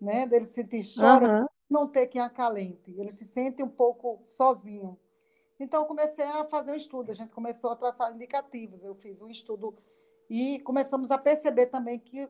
né? 0.00 0.26
Dele 0.26 0.46
se 0.46 0.54
sentir 0.54 0.82
chora, 0.98 1.40
uhum. 1.40 1.46
Não 1.74 1.88
ter 1.88 2.06
quem 2.06 2.20
acalente, 2.20 2.94
ele 2.96 3.10
se 3.10 3.24
sente 3.24 3.62
um 3.62 3.68
pouco 3.68 4.20
sozinho. 4.22 4.98
Então, 5.58 5.82
eu 5.82 5.86
comecei 5.86 6.24
a 6.24 6.44
fazer 6.44 6.70
um 6.72 6.76
estudo, 6.76 7.10
a 7.10 7.14
gente 7.14 7.32
começou 7.32 7.70
a 7.70 7.76
traçar 7.76 8.14
indicativos. 8.14 8.82
Eu 8.82 8.94
fiz 8.94 9.20
um 9.20 9.28
estudo 9.28 9.74
e 10.30 10.60
começamos 10.60 11.10
a 11.10 11.18
perceber 11.18 11.66
também 11.66 11.98
que 11.98 12.28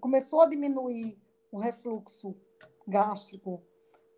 começou 0.00 0.40
a 0.40 0.46
diminuir 0.46 1.18
o 1.50 1.58
refluxo 1.58 2.36
gástrico, 2.86 3.62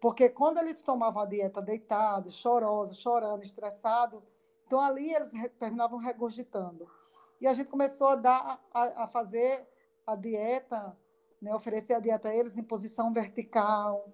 porque 0.01 0.29
quando 0.29 0.59
eles 0.59 0.83
tomavam 0.83 1.23
a 1.23 1.27
dieta 1.27 1.61
deitado, 1.61 2.31
choroso, 2.31 2.95
chorando, 2.95 3.43
estressado, 3.43 4.23
então 4.67 4.81
ali 4.81 5.13
eles 5.13 5.33
terminavam 5.59 5.99
regurgitando. 5.99 6.89
E 7.41 7.47
a 7.47 7.53
gente 7.53 7.69
começou 7.69 8.09
a 8.09 8.17
dar 8.17 8.65
a, 8.73 9.05
a 9.05 9.07
fazer 9.09 9.67
a 10.07 10.15
dieta, 10.15 10.97
né, 11.41 11.55
oferecer 11.55 11.95
a 11.95 12.01
dieta 12.01 12.29
a 12.29 12.35
eles 12.35 12.57
em 12.57 12.63
posição 12.63 13.13
vertical, 13.13 14.09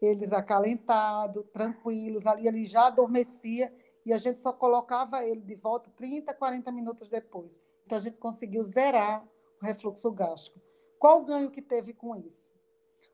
eles 0.00 0.32
acalentados, 0.32 1.44
tranquilos, 1.52 2.26
ali 2.26 2.46
ele 2.46 2.64
já 2.66 2.86
adormecia 2.86 3.72
e 4.04 4.12
a 4.12 4.18
gente 4.18 4.40
só 4.40 4.52
colocava 4.52 5.24
ele 5.24 5.40
de 5.40 5.54
volta 5.54 5.90
30, 5.96 6.32
40 6.34 6.70
minutos 6.70 7.08
depois. 7.08 7.58
Então 7.84 7.98
a 7.98 8.00
gente 8.00 8.18
conseguiu 8.18 8.62
zerar 8.64 9.26
o 9.60 9.64
refluxo 9.64 10.10
gástrico. 10.12 10.60
Qual 10.98 11.20
o 11.20 11.24
ganho 11.24 11.50
que 11.50 11.62
teve 11.62 11.92
com 11.92 12.14
isso? 12.16 12.54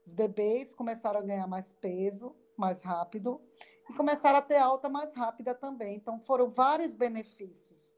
Os 0.05 0.15
bebês 0.15 0.75
começaram 0.75 1.21
a 1.21 1.23
ganhar 1.23 1.47
mais 1.47 1.73
peso, 1.73 2.35
mais 2.57 2.81
rápido, 2.81 3.41
e 3.89 3.93
começaram 3.95 4.39
a 4.39 4.43
ter 4.43 4.57
alta 4.57 4.89
mais 4.89 5.15
rápida 5.15 5.55
também. 5.55 5.97
Então 5.97 6.21
foram 6.21 6.51
vários 6.51 6.95
benefícios. 6.95 7.95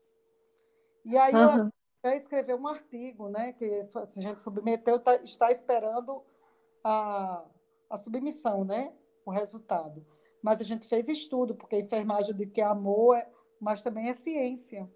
E 1.04 1.16
aí 1.16 1.34
uhum. 1.34 1.40
eu 1.40 1.72
até 2.00 2.16
escrevi 2.16 2.54
um 2.54 2.66
artigo, 2.66 3.28
né, 3.28 3.52
que 3.54 3.86
a 3.94 4.20
gente 4.20 4.42
submeteu, 4.42 4.98
tá, 4.98 5.16
está 5.16 5.50
esperando 5.50 6.22
a 6.82 7.44
a 7.94 7.98
submissão, 7.98 8.64
né? 8.64 8.92
O 9.24 9.30
resultado. 9.30 10.04
Mas 10.42 10.60
a 10.60 10.64
gente 10.64 10.86
fez 10.86 11.08
estudo, 11.08 11.54
porque 11.54 11.76
a 11.76 11.80
enfermagem 11.80 12.34
de 12.34 12.46
que 12.46 12.60
é 12.60 12.64
amor, 12.64 13.16
é, 13.16 13.26
mas 13.60 13.82
também 13.82 14.10
é 14.10 14.14
ciência. 14.14 14.88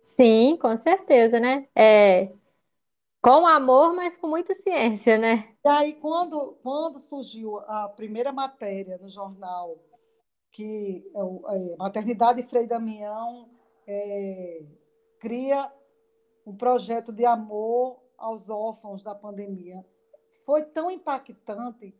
Sim, 0.00 0.58
com 0.60 0.76
certeza, 0.76 1.40
né? 1.40 1.66
É, 1.74 2.30
com 3.22 3.46
amor, 3.46 3.94
mas 3.94 4.18
com 4.18 4.28
muita 4.28 4.54
ciência, 4.54 5.16
né? 5.16 5.56
E 5.64 5.68
aí, 5.68 5.94
quando, 5.94 6.58
quando 6.62 6.98
surgiu 6.98 7.58
a 7.60 7.88
primeira 7.88 8.30
matéria 8.30 8.98
no 8.98 9.08
jornal, 9.08 9.78
que 10.52 11.10
é, 11.14 11.72
é, 11.72 11.76
Maternidade 11.76 12.42
Frei 12.42 12.66
Damião 12.66 13.48
é, 13.86 14.66
cria 15.18 15.72
um 16.46 16.54
projeto 16.54 17.10
de 17.10 17.24
amor 17.24 17.98
aos 18.18 18.50
órfãos 18.50 19.02
da 19.02 19.14
pandemia 19.14 19.82
foi 20.44 20.62
tão 20.62 20.90
impactante 20.90 21.94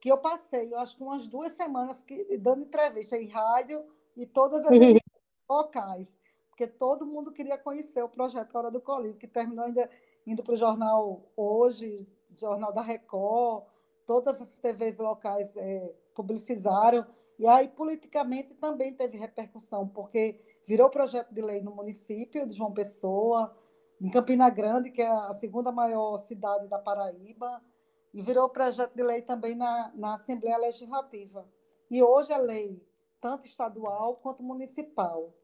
que 0.00 0.10
eu 0.10 0.18
passei, 0.18 0.72
eu 0.72 0.78
acho 0.78 0.96
que 0.96 1.02
umas 1.02 1.26
duas 1.26 1.52
semanas 1.52 2.02
que, 2.02 2.36
dando 2.36 2.62
entrevista 2.62 3.16
em 3.16 3.26
rádio 3.26 3.84
e 4.16 4.26
todas 4.26 4.64
as 4.64 4.70
locais, 5.48 6.18
porque 6.48 6.66
todo 6.66 7.06
mundo 7.06 7.32
queria 7.32 7.58
conhecer 7.58 8.02
o 8.02 8.08
projeto 8.08 8.54
Hora 8.54 8.70
do 8.70 8.80
Colírio, 8.80 9.16
que 9.16 9.26
terminou 9.26 9.64
ainda 9.64 9.90
indo 10.26 10.42
para 10.42 10.54
o 10.54 10.56
jornal 10.56 11.22
Hoje, 11.36 12.06
Jornal 12.28 12.72
da 12.72 12.82
Record, 12.82 13.64
todas 14.06 14.40
as 14.40 14.56
TVs 14.58 14.98
locais 14.98 15.56
é, 15.56 15.94
publicizaram, 16.14 17.06
e 17.38 17.46
aí 17.46 17.68
politicamente 17.68 18.54
também 18.54 18.94
teve 18.94 19.16
repercussão, 19.16 19.88
porque 19.88 20.40
virou 20.66 20.90
projeto 20.90 21.32
de 21.32 21.40
lei 21.40 21.62
no 21.62 21.74
município 21.74 22.46
de 22.46 22.54
João 22.54 22.72
Pessoa, 22.72 23.56
em 24.00 24.10
Campina 24.10 24.50
Grande, 24.50 24.90
que 24.90 25.00
é 25.00 25.08
a 25.08 25.32
segunda 25.34 25.72
maior 25.72 26.18
cidade 26.18 26.68
da 26.68 26.78
Paraíba, 26.78 27.62
e 28.16 28.22
virou 28.22 28.48
projeto 28.48 28.94
de 28.94 29.02
lei 29.02 29.20
também 29.20 29.54
na, 29.54 29.92
na 29.94 30.14
Assembleia 30.14 30.56
Legislativa. 30.56 31.46
E 31.90 32.02
hoje 32.02 32.32
é 32.32 32.38
lei, 32.38 32.82
tanto 33.20 33.44
estadual 33.44 34.16
quanto 34.16 34.42
municipal. 34.42 35.34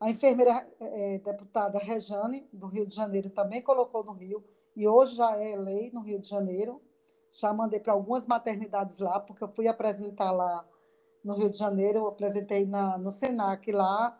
A 0.00 0.08
enfermeira 0.08 0.66
é, 0.80 1.18
deputada 1.18 1.78
Rejane, 1.78 2.48
do 2.50 2.66
Rio 2.66 2.86
de 2.86 2.94
Janeiro, 2.94 3.28
também 3.28 3.60
colocou 3.60 4.02
no 4.02 4.12
Rio, 4.12 4.42
e 4.74 4.88
hoje 4.88 5.16
já 5.16 5.36
é 5.36 5.54
lei 5.54 5.90
no 5.92 6.00
Rio 6.00 6.18
de 6.18 6.26
Janeiro. 6.26 6.80
Já 7.30 7.52
mandei 7.52 7.78
para 7.78 7.92
algumas 7.92 8.26
maternidades 8.26 9.00
lá, 9.00 9.20
porque 9.20 9.44
eu 9.44 9.48
fui 9.48 9.68
apresentar 9.68 10.32
lá 10.32 10.66
no 11.22 11.34
Rio 11.34 11.50
de 11.50 11.58
Janeiro, 11.58 11.98
eu 11.98 12.06
apresentei 12.06 12.64
na, 12.64 12.96
no 12.96 13.10
SENAC 13.10 13.70
lá, 13.70 14.18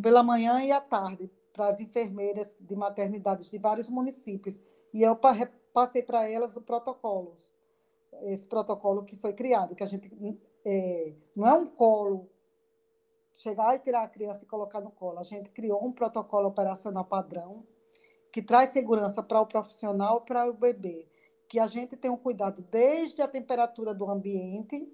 pela 0.00 0.22
manhã 0.22 0.62
e 0.62 0.70
à 0.70 0.80
tarde, 0.80 1.28
para 1.52 1.66
as 1.66 1.80
enfermeiras 1.80 2.56
de 2.60 2.76
maternidades 2.76 3.50
de 3.50 3.58
vários 3.58 3.88
municípios. 3.88 4.62
E 4.92 5.02
eu 5.02 5.16
passei 5.74 6.02
para 6.02 6.30
elas 6.30 6.56
o 6.56 6.62
protocolo, 6.62 7.36
esse 8.22 8.46
protocolo 8.46 9.04
que 9.04 9.16
foi 9.16 9.32
criado, 9.32 9.74
que 9.74 9.82
a 9.82 9.86
gente 9.86 10.08
é, 10.64 11.12
não 11.34 11.46
é 11.46 11.52
um 11.52 11.66
colo 11.66 12.30
chegar 13.34 13.74
e 13.74 13.80
tirar 13.80 14.04
a 14.04 14.08
criança 14.08 14.44
e 14.44 14.46
colocar 14.46 14.80
no 14.80 14.92
colo. 14.92 15.18
A 15.18 15.24
gente 15.24 15.50
criou 15.50 15.84
um 15.84 15.92
protocolo 15.92 16.48
operacional 16.48 17.04
padrão 17.04 17.66
que 18.32 18.40
traz 18.40 18.70
segurança 18.70 19.20
para 19.20 19.40
o 19.40 19.46
profissional 19.46 20.20
para 20.20 20.48
o 20.48 20.52
bebê, 20.52 21.08
que 21.48 21.58
a 21.58 21.66
gente 21.66 21.96
tem 21.96 22.10
um 22.10 22.16
cuidado 22.16 22.62
desde 22.62 23.20
a 23.20 23.28
temperatura 23.28 23.92
do 23.92 24.08
ambiente 24.08 24.88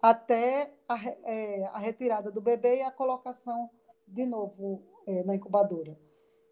até 0.00 0.74
a, 0.88 0.96
é, 1.24 1.64
a 1.66 1.78
retirada 1.78 2.30
do 2.30 2.40
bebê 2.40 2.78
e 2.78 2.82
a 2.82 2.90
colocação 2.90 3.70
de 4.08 4.24
novo 4.24 4.82
é, 5.06 5.22
na 5.22 5.34
incubadora. 5.34 5.98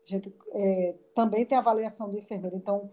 A 0.07 0.11
gente 0.11 0.35
é, 0.53 0.95
também 1.15 1.47
tem 1.47 1.57
avaliação 1.57 2.11
do 2.11 2.19
enfermeiro. 2.19 2.57
Então, 2.57 2.91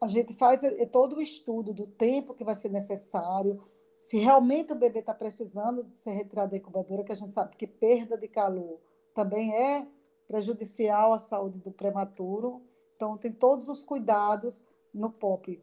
a 0.00 0.06
gente 0.06 0.34
faz 0.34 0.60
todo 0.92 1.16
o 1.16 1.22
estudo 1.22 1.72
do 1.72 1.86
tempo 1.86 2.34
que 2.34 2.44
vai 2.44 2.54
ser 2.54 2.70
necessário, 2.70 3.62
se 3.98 4.18
realmente 4.18 4.72
o 4.72 4.76
bebê 4.76 5.00
está 5.00 5.14
precisando 5.14 5.82
de 5.84 5.98
ser 5.98 6.10
retirado 6.10 6.50
da 6.50 6.56
incubadora, 6.56 7.02
que 7.02 7.12
a 7.12 7.16
gente 7.16 7.32
sabe 7.32 7.56
que 7.56 7.66
perda 7.66 8.16
de 8.16 8.28
calor 8.28 8.78
também 9.14 9.54
é 9.54 9.86
prejudicial 10.28 11.14
à 11.14 11.18
saúde 11.18 11.58
do 11.58 11.72
prematuro. 11.72 12.62
Então, 12.94 13.16
tem 13.16 13.32
todos 13.32 13.68
os 13.68 13.82
cuidados 13.82 14.64
no 14.92 15.10
POP, 15.10 15.62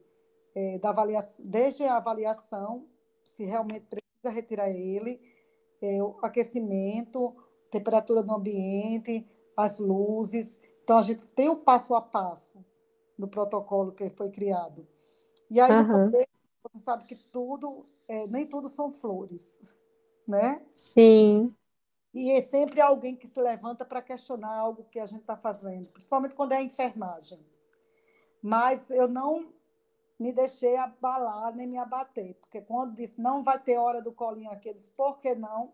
é, 0.56 0.78
da 0.80 0.90
avaliação, 0.90 1.36
desde 1.40 1.84
a 1.84 1.98
avaliação, 1.98 2.88
se 3.24 3.44
realmente 3.44 3.86
precisa 3.86 4.30
retirar 4.30 4.70
ele, 4.70 5.22
é, 5.82 6.02
o 6.02 6.18
aquecimento, 6.22 7.36
temperatura 7.70 8.24
do 8.24 8.34
ambiente, 8.34 9.26
as 9.56 9.80
luzes. 9.80 10.62
Então, 10.84 10.98
a 10.98 11.02
gente 11.02 11.26
tem 11.28 11.50
o 11.50 11.56
passo 11.56 11.96
a 11.96 12.02
passo 12.02 12.64
no 13.18 13.28
protocolo 13.28 13.92
que 13.92 14.10
foi 14.10 14.30
criado. 14.30 14.88
E 15.50 15.60
aí, 15.60 15.72
uhum. 15.72 16.12
você 16.64 16.80
sabe 16.80 17.06
que 17.06 17.16
tudo, 17.16 17.86
é, 18.08 18.26
nem 18.28 18.48
tudo 18.48 18.68
são 18.68 18.92
flores, 18.92 19.76
né? 20.28 20.62
Sim. 20.74 21.54
E 22.14 22.32
é 22.32 22.42
sempre 22.42 22.80
alguém 22.80 23.16
que 23.16 23.28
se 23.28 23.42
levanta 23.42 23.84
para 23.84 24.02
questionar 24.02 24.56
algo 24.56 24.84
que 24.86 25.00
a 25.00 25.06
gente 25.06 25.22
está 25.22 25.36
fazendo, 25.36 25.90
principalmente 25.90 26.36
quando 26.36 26.54
é 26.54 26.62
enfermagem. 26.62 27.40
Mas 28.42 28.90
eu 28.90 29.08
não 29.08 29.52
me 30.20 30.32
deixei 30.32 30.76
abalar 30.76 31.56
nem 31.56 31.68
me 31.68 31.78
abater, 31.78 32.36
porque 32.36 32.62
quando 32.62 32.96
disse 32.96 33.20
não 33.20 33.44
vai 33.44 33.60
ter 33.60 33.78
hora 33.78 34.02
do 34.02 34.12
colinho 34.12 34.52
aqui, 34.52 34.70
eu 34.70 34.74
disse, 34.74 34.92
por 34.92 35.20
que 35.20 35.34
não? 35.34 35.72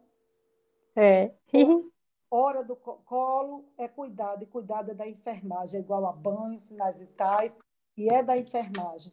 É. 0.95 1.31
hora 2.31 2.63
do 2.63 2.75
colo 2.75 3.65
é 3.77 3.87
cuidado, 3.87 4.43
e 4.43 4.47
cuidado 4.47 4.91
é 4.91 4.93
da 4.93 5.07
enfermagem, 5.07 5.79
é 5.79 5.83
igual 5.83 6.05
a 6.05 6.11
banho, 6.11 6.59
sinais 6.59 6.99
vitais, 6.99 7.57
e 7.97 8.09
é 8.09 8.23
da 8.23 8.37
enfermagem. 8.37 9.11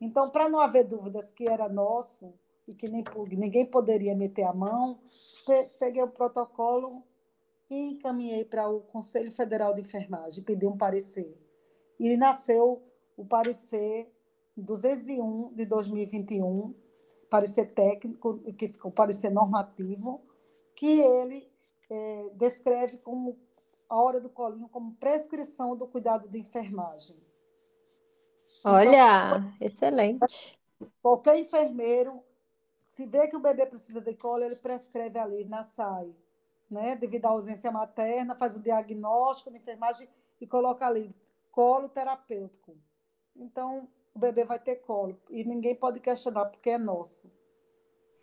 Então, 0.00 0.30
para 0.30 0.48
não 0.48 0.60
haver 0.60 0.84
dúvidas 0.84 1.30
que 1.30 1.48
era 1.48 1.68
nosso 1.68 2.32
e 2.66 2.74
que 2.74 2.88
nem, 2.88 3.02
ninguém 3.32 3.66
poderia 3.66 4.14
meter 4.14 4.44
a 4.44 4.52
mão, 4.52 5.00
peguei 5.78 6.02
o 6.02 6.10
protocolo 6.10 7.02
e 7.70 7.92
encaminhei 7.92 8.44
para 8.44 8.68
o 8.68 8.80
Conselho 8.80 9.32
Federal 9.32 9.72
de 9.72 9.80
Enfermagem, 9.80 10.44
pedi 10.44 10.66
um 10.66 10.76
parecer. 10.76 11.36
E 11.98 12.16
nasceu 12.16 12.82
o 13.16 13.24
parecer 13.24 14.12
201 14.56 15.54
de 15.54 15.64
2021, 15.64 16.74
parecer 17.28 17.72
técnico, 17.72 18.38
que 18.54 18.68
ficou 18.68 18.90
parecer 18.90 19.30
normativo, 19.30 20.20
que 20.74 21.00
ele 21.00 21.50
é, 21.90 22.30
descreve 22.34 22.98
como 22.98 23.38
a 23.88 24.00
hora 24.00 24.20
do 24.20 24.28
colinho 24.28 24.68
como 24.68 24.94
prescrição 24.94 25.76
do 25.76 25.86
cuidado 25.86 26.28
de 26.28 26.38
enfermagem. 26.38 27.16
Olha, 28.64 29.38
então, 29.38 29.54
excelente. 29.60 30.58
Qualquer 31.00 31.38
enfermeiro, 31.38 32.22
se 32.92 33.06
vê 33.06 33.26
que 33.28 33.36
o 33.36 33.40
bebê 33.40 33.64
precisa 33.64 34.00
de 34.00 34.14
colo, 34.14 34.44
ele 34.44 34.56
prescreve 34.56 35.18
ali 35.18 35.44
na 35.44 35.62
SAI, 35.62 36.14
né? 36.70 36.96
Devido 36.96 37.26
à 37.26 37.30
ausência 37.30 37.70
materna, 37.70 38.34
faz 38.34 38.56
o 38.56 38.60
diagnóstico 38.60 39.50
de 39.50 39.56
enfermagem 39.56 40.08
e 40.40 40.46
coloca 40.46 40.86
ali 40.86 41.14
colo 41.50 41.88
terapêutico. 41.88 42.76
Então, 43.34 43.88
o 44.14 44.18
bebê 44.18 44.44
vai 44.44 44.58
ter 44.58 44.76
colo 44.76 45.18
e 45.30 45.44
ninguém 45.44 45.74
pode 45.74 46.00
questionar 46.00 46.46
porque 46.46 46.70
é 46.70 46.78
nosso. 46.78 47.30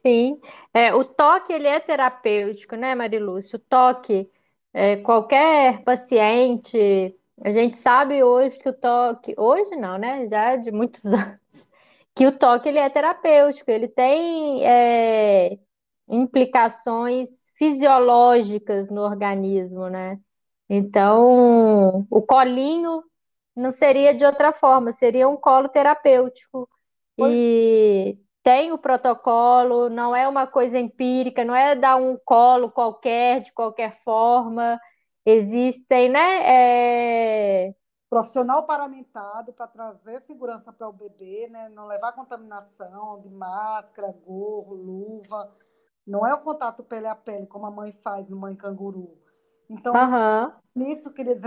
Sim, 0.06 0.40
é, 0.72 0.94
o 0.94 1.04
toque 1.04 1.52
ele 1.52 1.68
é 1.68 1.80
terapêutico, 1.80 2.76
né, 2.76 2.94
Marilúcio? 2.94 3.56
O 3.58 3.60
toque, 3.60 4.30
é, 4.72 4.98
qualquer 4.98 5.84
paciente, 5.84 6.78
a 7.44 7.52
gente 7.52 7.76
sabe 7.76 8.24
hoje 8.24 8.60
que 8.60 8.70
o 8.70 8.74
toque, 8.74 9.34
hoje 9.36 9.76
não, 9.76 9.98
né? 9.98 10.28
Já 10.28 10.58
de 10.58 10.72
muitos 10.72 11.04
anos, 11.12 11.72
que 12.14 12.28
o 12.28 12.38
toque 12.38 12.70
ele 12.70 12.78
é 12.78 12.88
terapêutico, 12.88 13.72
ele 13.72 13.88
tem 13.88 14.64
é, 14.64 15.58
implicações 16.08 17.50
fisiológicas 17.58 18.92
no 18.92 19.02
organismo, 19.02 19.90
né? 19.90 20.20
Então, 20.70 22.06
o 22.12 22.22
colinho 22.22 23.04
não 23.56 23.72
seria 23.72 24.14
de 24.14 24.24
outra 24.24 24.54
forma, 24.54 24.92
seria 24.92 25.28
um 25.28 25.36
colo 25.38 25.68
terapêutico. 25.68 26.70
Pois. 27.18 27.34
E 27.34 28.20
tem 28.46 28.72
o 28.72 28.78
protocolo, 28.78 29.90
não 29.90 30.16
é 30.16 30.28
uma 30.28 30.46
coisa 30.46 30.78
empírica, 30.78 31.44
não 31.44 31.56
é 31.56 31.76
dar 31.76 31.96
um 31.96 32.16
colo 32.16 32.70
qualquer, 32.70 33.42
de 33.42 33.52
qualquer 33.52 34.00
forma. 34.04 34.80
Existem, 35.26 36.10
né? 36.10 36.44
É... 36.46 37.76
Profissional 38.08 38.64
paramentado 38.68 39.52
para 39.52 39.66
trazer 39.66 40.22
segurança 40.22 40.72
para 40.72 40.88
o 40.88 40.94
bebê, 40.94 41.50
né? 41.50 41.70
Não 41.70 41.88
levar 41.88 42.14
contaminação 42.14 43.20
de 43.20 43.32
máscara, 43.32 44.16
gorro, 44.24 44.76
luva. 44.76 45.52
Não 46.06 46.24
é 46.28 46.32
o 46.36 46.42
contato 46.42 46.84
pele 46.84 47.08
a 47.08 47.16
pele, 47.16 47.48
como 47.48 47.66
a 47.66 47.72
mãe 47.72 47.94
faz, 48.04 48.30
mãe 48.30 48.56
canguru. 48.56 49.18
Então, 49.68 49.92
uhum. 49.92 50.52
nisso 50.76 51.12
que 51.12 51.22
eles 51.24 51.42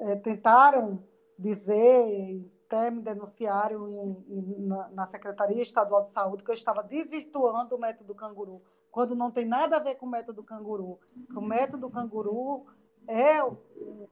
é, 0.00 0.16
tentaram 0.16 1.04
dizer, 1.38 2.44
até 2.66 2.90
me 2.90 3.00
denunciaram 3.00 3.88
em, 3.88 4.24
em, 4.28 4.66
na, 4.66 4.88
na, 4.88 5.06
Secretaria 5.06 5.62
Estadual 5.62 6.02
de 6.02 6.10
Saúde 6.10 6.42
que 6.42 6.50
eu 6.50 6.54
estava 6.54 6.82
desvirtuando 6.82 7.76
o 7.76 7.78
método 7.78 8.14
canguru, 8.14 8.60
quando 8.90 9.14
não 9.14 9.30
tem 9.30 9.46
nada 9.46 9.76
a 9.76 9.80
ver 9.80 9.94
com 9.94 10.06
o 10.06 10.10
método 10.10 10.42
canguru. 10.42 10.98
O 11.34 11.40
método 11.40 11.88
canguru 11.88 12.66
é 13.06 13.42
o, 13.42 13.52
o 13.76 14.10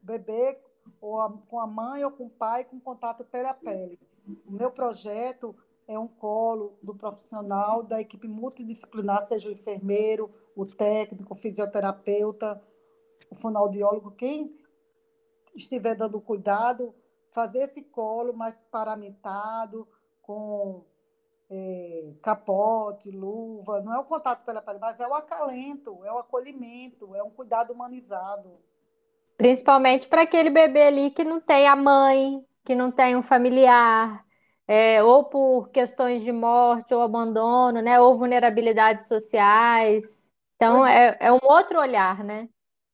bebê 0.00 0.58
ou 1.00 1.20
a, 1.20 1.32
com 1.48 1.60
a 1.60 1.66
mãe 1.66 2.04
ou 2.04 2.12
com 2.12 2.26
o 2.26 2.30
pai 2.30 2.64
com 2.64 2.78
contato 2.78 3.24
pele 3.24 3.48
a 3.48 3.54
pele. 3.54 3.98
O 4.46 4.52
meu 4.52 4.70
projeto 4.70 5.54
é 5.88 5.98
um 5.98 6.08
colo 6.08 6.78
do 6.82 6.94
profissional 6.94 7.82
da 7.82 8.00
equipe 8.00 8.28
multidisciplinar, 8.28 9.22
seja 9.22 9.48
o 9.48 9.52
enfermeiro, 9.52 10.30
o 10.54 10.64
técnico, 10.64 11.32
o 11.32 11.36
fisioterapeuta, 11.36 12.60
o 13.30 13.34
fonoaudiólogo, 13.34 14.12
quem 14.12 14.56
estiver 15.54 15.96
dando 15.96 16.20
cuidado 16.20 16.94
fazer 17.36 17.64
esse 17.64 17.82
colo 17.82 18.32
mais 18.32 18.58
paramentado, 18.70 19.86
com 20.22 20.86
é, 21.50 22.14
capote, 22.22 23.10
luva, 23.10 23.82
não 23.82 23.94
é 23.94 23.98
o 23.98 24.04
contato 24.04 24.42
pela 24.42 24.62
pele, 24.62 24.78
mas 24.78 24.98
é 24.98 25.06
o 25.06 25.12
acalento, 25.12 26.02
é 26.06 26.10
o 26.10 26.16
acolhimento, 26.16 27.14
é 27.14 27.22
um 27.22 27.28
cuidado 27.28 27.74
humanizado. 27.74 28.58
Principalmente 29.36 30.08
para 30.08 30.22
aquele 30.22 30.48
bebê 30.48 30.84
ali 30.84 31.10
que 31.10 31.24
não 31.24 31.38
tem 31.38 31.68
a 31.68 31.76
mãe, 31.76 32.42
que 32.64 32.74
não 32.74 32.90
tem 32.90 33.14
um 33.14 33.22
familiar, 33.22 34.24
é, 34.66 35.02
ou 35.02 35.24
por 35.24 35.68
questões 35.68 36.24
de 36.24 36.32
morte 36.32 36.94
ou 36.94 37.02
abandono, 37.02 37.82
né, 37.82 38.00
ou 38.00 38.16
vulnerabilidades 38.16 39.08
sociais. 39.08 40.26
Então, 40.56 40.86
é, 40.86 41.14
é 41.20 41.30
um 41.30 41.38
outro 41.42 41.78
olhar, 41.78 42.24
né? 42.24 42.48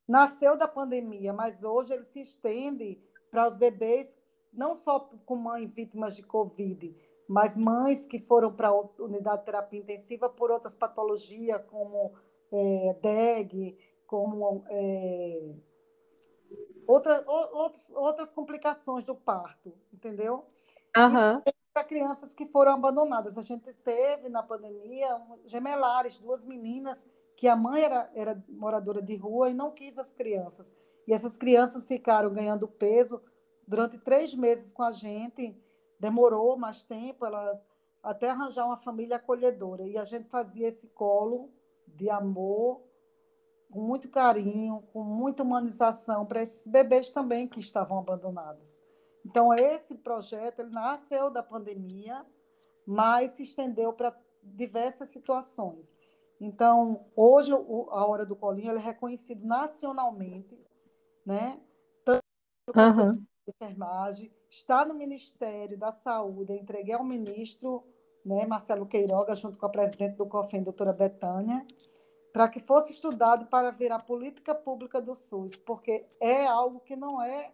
Nasceu 0.05 0.57
da 0.57 0.67
pandemia, 0.67 1.31
mas 1.31 1.63
hoje 1.63 1.93
ele 1.93 2.03
se 2.03 2.19
estende 2.19 3.01
para 3.31 3.47
os 3.47 3.55
bebês 3.55 4.21
não 4.53 4.75
só 4.75 4.99
com 5.25 5.35
mães 5.35 5.73
vítimas 5.73 6.15
de 6.15 6.23
Covid, 6.23 6.95
mas 7.27 7.57
mães 7.57 8.05
que 8.05 8.19
foram 8.19 8.53
para 8.53 8.69
a 8.69 8.81
unidade 8.99 9.39
de 9.39 9.45
terapia 9.45 9.79
intensiva 9.79 10.29
por 10.29 10.51
outras 10.51 10.75
patologias, 10.75 11.61
como 11.67 12.13
é, 12.51 12.97
DEG, 13.01 13.77
como 14.05 14.63
é, 14.69 15.55
outra, 16.87 17.23
outros, 17.27 17.89
outras 17.91 18.31
complicações 18.31 19.05
do 19.05 19.15
parto, 19.15 19.73
entendeu? 19.91 20.45
Uhum. 20.95 21.41
Para 21.73 21.83
crianças 21.83 22.33
que 22.33 22.45
foram 22.45 22.73
abandonadas. 22.73 23.37
A 23.37 23.41
gente 23.41 23.73
teve 23.73 24.29
na 24.29 24.43
pandemia 24.43 25.19
gemelares, 25.45 26.17
duas 26.17 26.45
meninas 26.45 27.07
que 27.35 27.47
a 27.47 27.55
mãe 27.55 27.83
era, 27.83 28.11
era 28.13 28.43
moradora 28.47 29.01
de 29.01 29.15
rua 29.15 29.49
e 29.49 29.53
não 29.53 29.71
quis 29.71 29.97
as 29.97 30.11
crianças. 30.11 30.71
E 31.07 31.13
essas 31.13 31.35
crianças 31.35 31.87
ficaram 31.87 32.31
ganhando 32.31 32.67
peso 32.67 33.21
durante 33.67 33.97
três 33.97 34.33
meses 34.33 34.71
com 34.71 34.83
a 34.83 34.91
gente, 34.91 35.55
demorou 35.99 36.57
mais 36.57 36.83
tempo, 36.83 37.25
elas 37.25 37.65
até 38.01 38.29
arranjar 38.29 38.65
uma 38.65 38.77
família 38.77 39.15
acolhedora. 39.15 39.87
E 39.87 39.97
a 39.97 40.03
gente 40.03 40.27
fazia 40.29 40.67
esse 40.67 40.87
colo 40.87 41.49
de 41.87 42.09
amor, 42.09 42.81
com 43.71 43.81
muito 43.81 44.09
carinho, 44.09 44.83
com 44.91 45.03
muita 45.03 45.43
humanização 45.43 46.25
para 46.25 46.41
esses 46.41 46.67
bebês 46.67 47.09
também 47.09 47.47
que 47.47 47.59
estavam 47.59 47.97
abandonados. 47.97 48.81
Então, 49.25 49.53
esse 49.53 49.95
projeto 49.95 50.59
ele 50.59 50.71
nasceu 50.71 51.29
da 51.29 51.41
pandemia, 51.41 52.25
mas 52.85 53.31
se 53.31 53.43
estendeu 53.43 53.93
para 53.93 54.13
diversas 54.43 55.09
situações. 55.09 55.95
Então, 56.41 57.05
hoje, 57.15 57.53
a 57.53 58.05
Hora 58.05 58.25
do 58.25 58.35
Colinho 58.35 58.75
é 58.75 58.77
reconhecido 58.77 59.45
nacionalmente, 59.45 60.59
né? 61.25 61.57
Tanto 62.03 62.21
uhum 62.75 63.25
enfermagem, 63.47 64.31
está 64.49 64.85
no 64.85 64.93
Ministério 64.93 65.77
da 65.77 65.91
Saúde. 65.91 66.53
Entreguei 66.53 66.93
ao 66.93 67.03
ministro, 67.03 67.83
né, 68.25 68.45
Marcelo 68.45 68.85
Queiroga, 68.85 69.35
junto 69.35 69.57
com 69.57 69.65
a 69.65 69.69
presidente 69.69 70.15
do 70.15 70.25
COFEM, 70.25 70.63
doutora 70.63 70.93
Betânia, 70.93 71.65
para 72.31 72.47
que 72.47 72.59
fosse 72.59 72.91
estudado 72.91 73.45
para 73.47 73.71
virar 73.71 73.99
política 74.03 74.55
pública 74.55 75.01
do 75.01 75.13
SUS, 75.13 75.55
porque 75.55 76.05
é 76.19 76.45
algo 76.45 76.79
que 76.79 76.95
não 76.95 77.21
é 77.21 77.53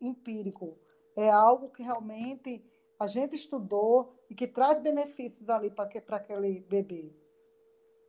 empírico, 0.00 0.78
é 1.16 1.28
algo 1.28 1.70
que 1.70 1.82
realmente 1.82 2.64
a 2.98 3.06
gente 3.06 3.34
estudou 3.34 4.14
e 4.30 4.34
que 4.34 4.46
traz 4.46 4.78
benefícios 4.78 5.48
ali 5.48 5.70
para 5.70 5.88
aquele 6.16 6.60
bebê 6.60 7.12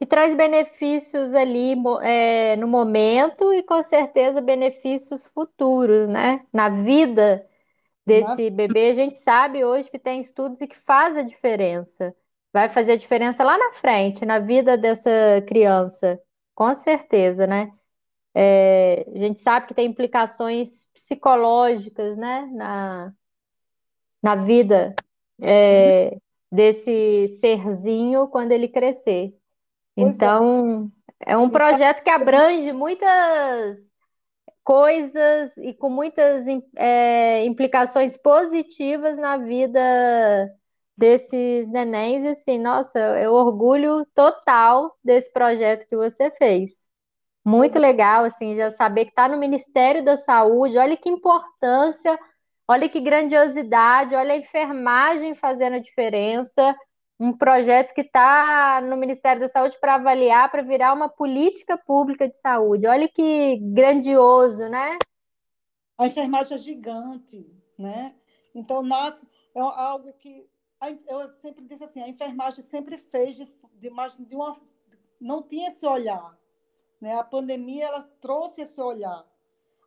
e 0.01 0.05
traz 0.05 0.35
benefícios 0.35 1.33
ali 1.33 1.75
é, 2.01 2.55
no 2.55 2.67
momento 2.67 3.53
e 3.53 3.63
com 3.63 3.81
certeza 3.83 4.41
benefícios 4.41 5.25
futuros, 5.25 6.07
né? 6.07 6.39
Na 6.53 6.69
vida 6.69 7.45
desse 8.05 8.49
bebê, 8.49 8.89
a 8.89 8.93
gente 8.93 9.17
sabe 9.17 9.63
hoje 9.65 9.91
que 9.91 9.99
tem 9.99 10.19
estudos 10.19 10.61
e 10.61 10.67
que 10.67 10.77
faz 10.77 11.17
a 11.17 11.21
diferença. 11.21 12.15
Vai 12.53 12.69
fazer 12.69 12.93
a 12.93 12.97
diferença 12.97 13.43
lá 13.43 13.57
na 13.57 13.73
frente, 13.73 14.25
na 14.25 14.39
vida 14.39 14.77
dessa 14.77 15.11
criança, 15.47 16.19
com 16.55 16.73
certeza, 16.73 17.45
né? 17.45 17.71
É, 18.33 19.05
a 19.13 19.19
gente 19.19 19.39
sabe 19.39 19.67
que 19.67 19.73
tem 19.73 19.87
implicações 19.87 20.85
psicológicas, 20.93 22.17
né, 22.17 22.49
na, 22.53 23.13
na 24.21 24.35
vida 24.35 24.95
é, 25.41 26.17
desse 26.51 27.27
serzinho 27.39 28.27
quando 28.27 28.51
ele 28.51 28.67
crescer. 28.67 29.38
Então, 30.01 30.91
é 31.25 31.37
um 31.37 31.49
projeto 31.49 32.03
que 32.03 32.09
abrange 32.09 32.71
muitas 32.71 33.89
coisas 34.63 35.57
e 35.57 35.73
com 35.73 35.89
muitas 35.89 36.45
é, 36.77 37.43
implicações 37.45 38.15
positivas 38.17 39.17
na 39.17 39.37
vida 39.37 39.79
desses 40.97 41.69
nenéns. 41.69 42.23
E 42.23 42.27
assim, 42.27 42.59
nossa, 42.59 42.99
eu 43.19 43.33
orgulho 43.33 44.05
total 44.13 44.95
desse 45.03 45.31
projeto 45.33 45.87
que 45.87 45.95
você 45.95 46.29
fez. 46.31 46.87
Muito 47.43 47.79
legal, 47.79 48.25
assim, 48.25 48.55
já 48.55 48.69
saber 48.69 49.05
que 49.05 49.11
está 49.11 49.27
no 49.27 49.37
Ministério 49.37 50.03
da 50.03 50.17
Saúde. 50.17 50.77
Olha 50.77 50.95
que 50.95 51.09
importância, 51.09 52.19
olha 52.67 52.87
que 52.87 52.99
grandiosidade, 52.99 54.13
olha 54.13 54.33
a 54.33 54.37
enfermagem 54.37 55.33
fazendo 55.33 55.77
a 55.77 55.79
diferença 55.79 56.75
um 57.19 57.33
projeto 57.33 57.93
que 57.93 58.01
está 58.01 58.79
no 58.81 58.95
Ministério 58.95 59.41
da 59.41 59.49
Saúde 59.49 59.77
para 59.79 59.95
avaliar, 59.95 60.49
para 60.49 60.61
virar 60.61 60.93
uma 60.93 61.09
política 61.09 61.77
pública 61.77 62.29
de 62.29 62.37
saúde. 62.37 62.87
Olha 62.87 63.09
que 63.09 63.57
grandioso, 63.57 64.69
né? 64.69 64.97
A 65.97 66.07
enfermagem 66.07 66.55
é 66.55 66.57
gigante, 66.57 67.45
né? 67.77 68.15
Então, 68.55 68.81
nasce, 68.81 69.27
é 69.53 69.59
algo 69.59 70.13
que 70.13 70.47
eu 71.07 71.27
sempre 71.27 71.65
disse 71.65 71.83
assim, 71.83 72.01
a 72.01 72.07
enfermagem 72.07 72.61
sempre 72.61 72.97
fez 72.97 73.35
de, 73.35 73.45
de, 73.73 73.89
de 74.19 74.35
uma, 74.35 74.55
não 75.19 75.43
tinha 75.43 75.67
esse 75.67 75.85
olhar, 75.85 76.37
né? 77.01 77.15
A 77.15 77.23
pandemia 77.23 77.87
ela 77.87 78.01
trouxe 78.21 78.61
esse 78.61 78.79
olhar. 78.79 79.25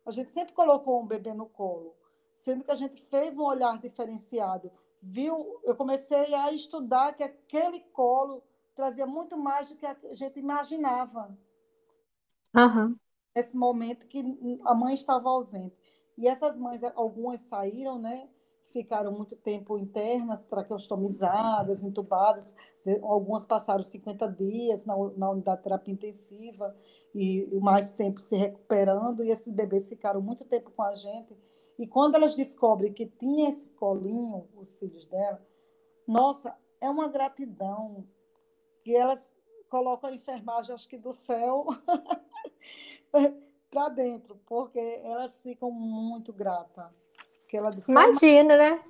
A 0.05 0.11
gente 0.11 0.29
sempre 0.29 0.53
colocou 0.53 1.01
um 1.01 1.07
bebê 1.07 1.33
no 1.33 1.47
colo, 1.47 1.95
sendo 2.31 2.63
que 2.63 2.69
a 2.69 2.75
gente 2.75 3.01
fez 3.09 3.39
um 3.39 3.43
olhar 3.43 3.79
diferenciado 3.79 4.71
viu, 5.03 5.59
eu 5.63 5.75
comecei 5.75 6.33
a 6.33 6.51
estudar 6.51 7.13
que 7.13 7.23
aquele 7.23 7.81
colo 7.91 8.41
trazia 8.73 9.05
muito 9.05 9.37
mais 9.37 9.69
do 9.69 9.75
que 9.75 9.85
a 9.85 9.95
gente 10.13 10.39
imaginava. 10.39 11.37
Uhum. 12.55 12.95
Esse 13.35 13.55
momento 13.55 14.07
que 14.07 14.23
a 14.65 14.73
mãe 14.73 14.93
estava 14.93 15.29
ausente. 15.29 15.75
E 16.17 16.27
essas 16.27 16.57
mães, 16.57 16.81
algumas 16.95 17.41
saíram, 17.41 17.99
né? 17.99 18.29
Ficaram 18.71 19.11
muito 19.11 19.35
tempo 19.35 19.77
internas, 19.77 20.45
traqueostomizadas, 20.45 21.83
entubadas. 21.83 22.53
Algumas 23.01 23.45
passaram 23.45 23.83
50 23.83 24.27
dias 24.31 24.85
na, 24.85 24.95
na 25.17 25.29
unidade 25.31 25.57
de 25.57 25.63
terapia 25.63 25.93
intensiva 25.93 26.75
e 27.13 27.47
mais 27.59 27.91
tempo 27.91 28.19
se 28.19 28.35
recuperando. 28.35 29.23
E 29.23 29.29
esses 29.29 29.51
bebês 29.51 29.89
ficaram 29.89 30.21
muito 30.21 30.45
tempo 30.45 30.71
com 30.71 30.81
a 30.81 30.93
gente 30.93 31.35
e 31.77 31.87
quando 31.87 32.15
elas 32.15 32.35
descobrem 32.35 32.93
que 32.93 33.05
tinha 33.05 33.49
esse 33.49 33.65
colinho, 33.71 34.47
os 34.55 34.77
filhos 34.77 35.05
dela, 35.05 35.41
nossa, 36.07 36.55
é 36.79 36.89
uma 36.89 37.07
gratidão 37.07 38.05
que 38.83 38.95
elas 38.95 39.27
colocam 39.69 40.09
a 40.09 40.13
enfermagem, 40.13 40.75
acho 40.75 40.87
que 40.87 40.97
do 40.97 41.11
céu, 41.11 41.65
para 43.71 43.89
dentro, 43.89 44.39
porque 44.45 44.79
elas 45.03 45.41
ficam 45.41 45.71
muito 45.71 46.31
gratas. 46.31 46.85
Imagina, 47.87 48.57
né? 48.57 48.83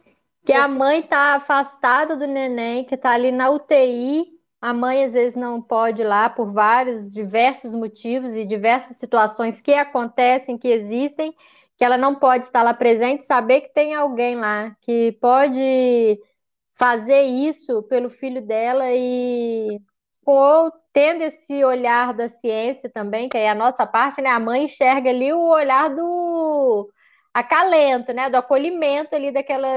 Que 0.45 0.51
a 0.51 0.67
mãe 0.67 0.99
está 0.99 1.35
afastada 1.35 2.17
do 2.17 2.27
neném, 2.27 2.83
que 2.83 2.95
está 2.95 3.11
ali 3.11 3.31
na 3.31 3.49
UTI, 3.49 4.33
a 4.61 4.73
mãe 4.73 5.03
às 5.03 5.13
vezes 5.13 5.35
não 5.35 5.61
pode 5.61 6.01
ir 6.01 6.05
lá 6.05 6.29
por 6.29 6.51
vários, 6.51 7.13
diversos 7.13 7.75
motivos 7.75 8.33
e 8.33 8.45
diversas 8.45 8.97
situações 8.97 9.59
que 9.59 9.73
acontecem, 9.73 10.57
que 10.57 10.69
existem, 10.69 11.35
que 11.83 11.85
ela 11.85 11.97
não 11.97 12.15
pode 12.15 12.45
estar 12.45 12.63
lá 12.63 12.73
presente, 12.73 13.25
saber 13.25 13.59
que 13.59 13.73
tem 13.73 13.93
alguém 13.93 14.37
lá 14.37 14.73
que 14.79 15.11
pode 15.19 16.17
fazer 16.75 17.23
isso 17.23 17.83
pelo 17.83 18.09
filho 18.09 18.41
dela 18.41 18.85
e 18.93 19.81
com, 20.23 20.71
tendo 20.93 21.23
esse 21.23 21.61
olhar 21.65 22.13
da 22.13 22.29
ciência 22.29 22.89
também, 22.89 23.27
que 23.27 23.37
é 23.37 23.49
a 23.49 23.55
nossa 23.55 23.85
parte, 23.85 24.21
né? 24.21 24.29
A 24.29 24.39
mãe 24.39 24.63
enxerga 24.63 25.09
ali 25.09 25.33
o 25.33 25.41
olhar 25.41 25.93
do 25.93 26.89
acalento, 27.33 28.13
né? 28.13 28.29
Do 28.29 28.37
acolhimento 28.37 29.13
ali 29.13 29.33
daquela 29.33 29.67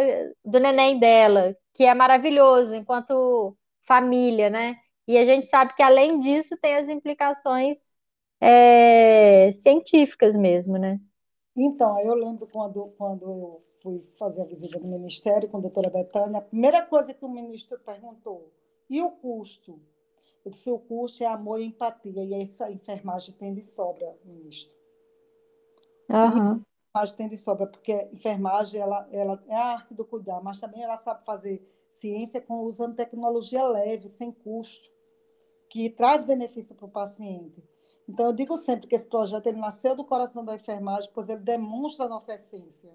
do 0.44 0.60
neném 0.60 1.00
dela, 1.00 1.56
que 1.74 1.82
é 1.84 1.92
maravilhoso 1.92 2.72
enquanto 2.72 3.56
família, 3.82 4.48
né? 4.48 4.76
E 5.08 5.18
a 5.18 5.24
gente 5.24 5.48
sabe 5.48 5.74
que 5.74 5.82
além 5.82 6.20
disso 6.20 6.56
tem 6.62 6.76
as 6.76 6.88
implicações 6.88 7.96
é, 8.40 9.50
científicas 9.52 10.36
mesmo, 10.36 10.78
né? 10.78 11.00
Então, 11.56 11.98
eu 12.00 12.14
lembro 12.14 12.46
quando, 12.46 12.92
quando 12.98 13.24
eu 13.24 13.62
fui 13.82 14.00
fazer 14.18 14.42
a 14.42 14.44
visita 14.44 14.78
do 14.78 14.86
Ministério 14.86 15.48
com 15.48 15.56
a 15.56 15.60
doutora 15.60 15.88
Betânia, 15.88 16.38
a 16.38 16.42
primeira 16.42 16.84
coisa 16.84 17.14
que 17.14 17.24
o 17.24 17.28
ministro 17.28 17.78
perguntou, 17.78 18.52
e 18.90 19.00
o 19.00 19.10
custo? 19.10 19.80
Eu 20.44 20.50
disse, 20.50 20.70
o 20.70 20.78
custo 20.78 21.24
é 21.24 21.26
amor 21.26 21.60
e 21.60 21.64
empatia, 21.64 22.22
e 22.22 22.34
essa 22.34 22.70
enfermagem 22.70 23.34
tem 23.34 23.54
de 23.54 23.62
sobra, 23.62 24.14
ministro. 24.22 24.76
Uhum. 26.10 26.62
enfermagem 26.90 27.16
tem 27.16 27.28
de 27.28 27.36
sobra, 27.38 27.66
porque 27.66 27.92
a 27.92 28.12
enfermagem 28.12 28.80
ela, 28.80 29.08
ela 29.10 29.42
é 29.48 29.54
a 29.54 29.72
arte 29.72 29.94
do 29.94 30.04
cuidar, 30.04 30.42
mas 30.42 30.60
também 30.60 30.82
ela 30.82 30.98
sabe 30.98 31.24
fazer 31.24 31.64
ciência 31.88 32.40
com, 32.40 32.60
usando 32.60 32.94
tecnologia 32.94 33.66
leve, 33.66 34.08
sem 34.08 34.30
custo, 34.30 34.90
que 35.70 35.88
traz 35.88 36.22
benefício 36.22 36.74
para 36.74 36.86
o 36.86 36.90
paciente. 36.90 37.62
Então, 38.08 38.26
eu 38.26 38.32
digo 38.32 38.56
sempre 38.56 38.86
que 38.86 38.94
esse 38.94 39.06
projeto 39.06 39.46
ele 39.46 39.58
nasceu 39.58 39.94
do 39.96 40.04
coração 40.04 40.44
da 40.44 40.54
enfermagem, 40.54 41.10
pois 41.12 41.28
ele 41.28 41.40
demonstra 41.40 42.06
a 42.06 42.08
nossa 42.08 42.34
essência. 42.34 42.90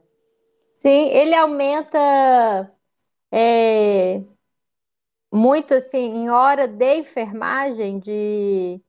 Sim, 0.73 1.09
ele 1.09 1.35
aumenta 1.35 2.73
é, 3.31 4.23
muito 5.31 5.73
assim 5.73 5.97
em 5.97 6.29
hora 6.29 6.67
de 6.67 6.97
enfermagem 6.97 7.99
de 7.99 8.81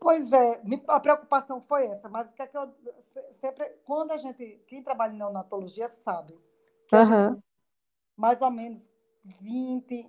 Pois 0.00 0.32
é, 0.32 0.60
a 0.88 1.00
preocupação 1.00 1.60
foi 1.60 1.86
essa, 1.86 2.08
mas 2.08 2.30
o 2.30 2.34
que 2.34 2.42
é 2.42 2.46
que 2.46 2.56
eu 2.56 2.72
sempre 3.32 3.64
quando 3.84 4.12
a 4.12 4.16
gente 4.16 4.62
quem 4.66 4.82
trabalha 4.82 5.12
em 5.12 5.16
neonatologia 5.16 5.88
sabe 5.88 6.38
que 6.86 6.94
uhum. 6.94 7.40
mais 8.16 8.42
ou 8.42 8.50
menos 8.50 8.90
20 9.24 10.08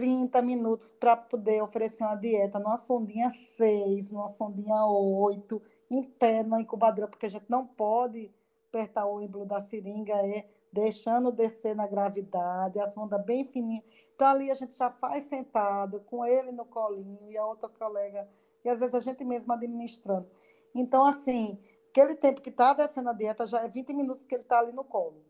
30 0.00 0.40
minutos 0.40 0.90
para 0.90 1.14
poder 1.14 1.62
oferecer 1.62 2.02
uma 2.02 2.16
dieta 2.16 2.58
numa 2.58 2.78
sondinha 2.78 3.28
6, 3.28 4.10
numa 4.10 4.28
sondinha 4.28 4.82
8, 4.86 5.60
em 5.90 6.02
pé, 6.02 6.42
numa 6.42 6.58
incubadora, 6.58 7.06
porque 7.06 7.26
a 7.26 7.28
gente 7.28 7.44
não 7.50 7.66
pode 7.66 8.32
apertar 8.66 9.04
o 9.04 9.20
êmbolo 9.20 9.44
da 9.44 9.60
seringa, 9.60 10.14
é 10.14 10.48
deixando 10.72 11.30
descer 11.30 11.76
na 11.76 11.86
gravidade, 11.86 12.80
a 12.80 12.86
sonda 12.86 13.18
bem 13.18 13.44
fininha. 13.44 13.82
Então, 14.14 14.28
ali 14.28 14.50
a 14.50 14.54
gente 14.54 14.74
já 14.74 14.90
faz 14.90 15.24
sentado, 15.24 16.00
com 16.00 16.24
ele 16.24 16.50
no 16.50 16.64
colinho 16.64 17.28
e 17.28 17.36
a 17.36 17.44
outra 17.44 17.68
colega, 17.68 18.26
e 18.64 18.70
às 18.70 18.80
vezes 18.80 18.94
a 18.94 19.00
gente 19.00 19.22
mesmo 19.22 19.52
administrando. 19.52 20.30
Então, 20.74 21.04
assim, 21.04 21.58
aquele 21.90 22.14
tempo 22.14 22.40
que 22.40 22.48
está 22.48 22.72
descendo 22.72 23.10
a 23.10 23.12
dieta 23.12 23.46
já 23.46 23.62
é 23.62 23.68
20 23.68 23.92
minutos 23.92 24.24
que 24.24 24.34
ele 24.34 24.44
está 24.44 24.60
ali 24.60 24.72
no 24.72 24.82
colo. 24.82 25.22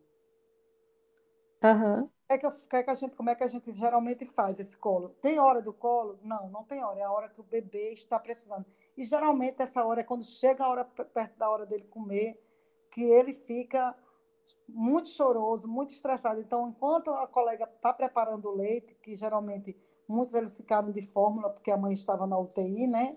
Uhum 1.64 2.09
é 2.30 2.38
que, 2.38 2.46
é 2.46 2.82
que 2.84 2.90
a 2.90 2.94
gente, 2.94 3.16
como 3.16 3.28
é 3.28 3.34
que 3.34 3.42
a 3.42 3.46
gente 3.48 3.72
geralmente 3.72 4.24
faz 4.24 4.60
esse 4.60 4.78
colo? 4.78 5.08
Tem 5.20 5.40
hora 5.40 5.60
do 5.60 5.72
colo? 5.72 6.16
Não, 6.22 6.48
não 6.48 6.62
tem 6.62 6.82
hora. 6.82 7.00
É 7.00 7.02
a 7.02 7.10
hora 7.10 7.28
que 7.28 7.40
o 7.40 7.42
bebê 7.42 7.92
está 7.92 8.20
precisando. 8.20 8.64
E 8.96 9.02
geralmente 9.02 9.60
essa 9.60 9.84
hora 9.84 10.00
é 10.00 10.04
quando 10.04 10.22
chega 10.22 10.62
a 10.62 10.68
hora 10.68 10.84
perto 10.84 11.36
da 11.36 11.50
hora 11.50 11.66
dele 11.66 11.82
comer, 11.90 12.40
que 12.88 13.02
ele 13.02 13.34
fica 13.34 13.96
muito 14.68 15.08
choroso, 15.08 15.66
muito 15.66 15.88
estressado. 15.90 16.40
Então, 16.40 16.68
enquanto 16.68 17.10
a 17.10 17.26
colega 17.26 17.64
está 17.64 17.92
preparando 17.92 18.48
o 18.48 18.54
leite, 18.54 18.94
que 18.94 19.16
geralmente 19.16 19.76
muitos 20.06 20.32
eles 20.32 20.56
ficaram 20.56 20.92
de 20.92 21.02
fórmula 21.02 21.50
porque 21.50 21.72
a 21.72 21.76
mãe 21.76 21.92
estava 21.92 22.28
na 22.28 22.38
UTI, 22.38 22.86
né? 22.86 23.16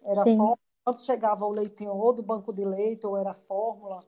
Era 0.00 0.22
Sim. 0.22 0.36
fórmula. 0.36 0.58
Quando 0.84 1.00
chegava 1.00 1.44
o 1.44 1.50
leitinho 1.50 1.96
ou 1.96 2.12
do 2.12 2.22
banco 2.22 2.52
de 2.52 2.62
leite 2.62 3.04
ou 3.04 3.16
era 3.16 3.34
fórmula, 3.34 3.98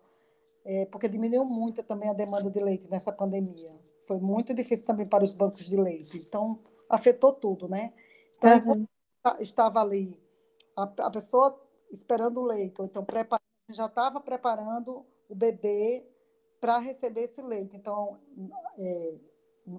é, 0.65 0.87
porque 0.87 1.09
diminuiu 1.09 1.45
muito 1.45 1.83
também 1.83 2.09
a 2.09 2.13
demanda 2.13 2.49
de 2.49 2.61
leite 2.61 2.89
nessa 2.89 3.11
pandemia. 3.11 3.75
Foi 4.07 4.19
muito 4.19 4.55
difícil 4.55 4.87
também 4.87 5.07
para 5.07 5.25
os 5.25 5.35
bancos 5.35 5.67
de 5.67 5.77
leite. 5.77 6.17
Então, 6.17 6.61
afetou 6.89 7.33
tudo, 7.33 7.69
né? 7.69 7.93
Então, 8.39 8.73
uhum. 8.73 8.87
estava 9.41 9.81
ali 9.81 10.19
a, 10.77 10.85
a, 10.85 11.11
pessoa 11.11 11.61
esperando 11.91 12.41
o 12.41 12.45
leite, 12.45 12.81
ou 12.81 12.87
então 12.87 13.05
já 13.69 13.87
estava 13.87 14.21
preparando 14.21 15.05
o 15.29 15.35
bebê 15.35 16.07
para 16.61 16.79
receber 16.79 17.23
esse 17.23 17.43
leite. 17.43 17.77
Então, 17.77 18.19
é, 18.79 19.15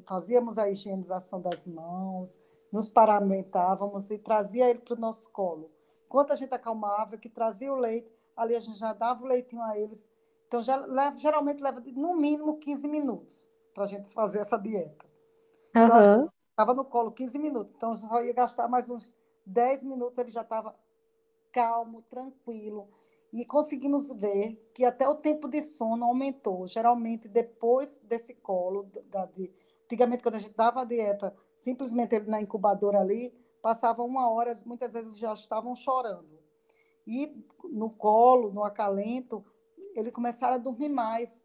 fazíamos 0.06 0.58
a 0.58 0.70
higienização 0.70 1.40
das 1.40 1.66
mãos, 1.66 2.44
nos 2.70 2.90
paramentávamos 2.90 4.12
e 4.12 4.18
trazia 4.18 4.70
ele 4.70 4.80
para 4.80 4.96
o 4.96 5.00
nosso 5.00 5.30
colo. 5.32 5.72
Enquanto 6.06 6.32
a 6.32 6.36
gente 6.36 6.54
acalmava, 6.54 7.18
que 7.18 7.30
trazia 7.30 7.72
o 7.72 7.78
leite, 7.78 8.12
ali 8.36 8.56
a 8.56 8.60
gente 8.60 8.78
já 8.78 8.92
dava 8.92 9.24
o 9.24 9.28
leitinho 9.28 9.62
a 9.62 9.78
eles. 9.78 10.10
Então, 10.48 10.62
já 10.62 11.16
geralmente 11.16 11.64
leva 11.64 11.82
no 11.96 12.14
mínimo 12.14 12.58
15 12.58 12.88
minutos 12.90 13.50
para 13.78 13.84
a 13.84 13.88
gente 13.88 14.10
fazer 14.10 14.40
essa 14.40 14.58
dieta. 14.58 15.06
Uhum. 15.76 16.28
Estava 16.50 16.74
no 16.74 16.84
colo 16.84 17.12
15 17.12 17.38
minutos, 17.38 17.72
então 17.76 17.94
só 17.94 18.24
ia 18.24 18.34
gastar 18.34 18.68
mais 18.68 18.90
uns 18.90 19.16
10 19.46 19.84
minutos, 19.84 20.18
ele 20.18 20.32
já 20.32 20.42
estava 20.42 20.76
calmo, 21.52 22.02
tranquilo. 22.02 22.90
E 23.32 23.46
conseguimos 23.46 24.12
ver 24.14 24.56
que 24.74 24.84
até 24.84 25.08
o 25.08 25.14
tempo 25.14 25.48
de 25.48 25.62
sono 25.62 26.06
aumentou. 26.06 26.66
Geralmente, 26.66 27.28
depois 27.28 28.00
desse 28.00 28.34
colo, 28.34 28.90
da, 29.12 29.28
de, 29.28 29.54
antigamente, 29.86 30.24
quando 30.24 30.36
a 30.36 30.40
gente 30.40 30.56
dava 30.56 30.82
a 30.82 30.84
dieta, 30.84 31.36
simplesmente 31.56 32.16
ele 32.16 32.32
na 32.32 32.42
incubadora 32.42 33.00
ali, 33.00 33.32
passava 33.62 34.02
uma 34.02 34.28
hora, 34.28 34.54
muitas 34.66 34.94
vezes 34.94 35.16
já 35.20 35.34
estavam 35.34 35.76
chorando. 35.76 36.40
E 37.06 37.32
no 37.66 37.96
colo, 37.96 38.52
no 38.52 38.64
acalento, 38.64 39.46
eles 39.94 40.12
começaram 40.12 40.56
a 40.56 40.58
dormir 40.58 40.90
mais. 40.90 41.44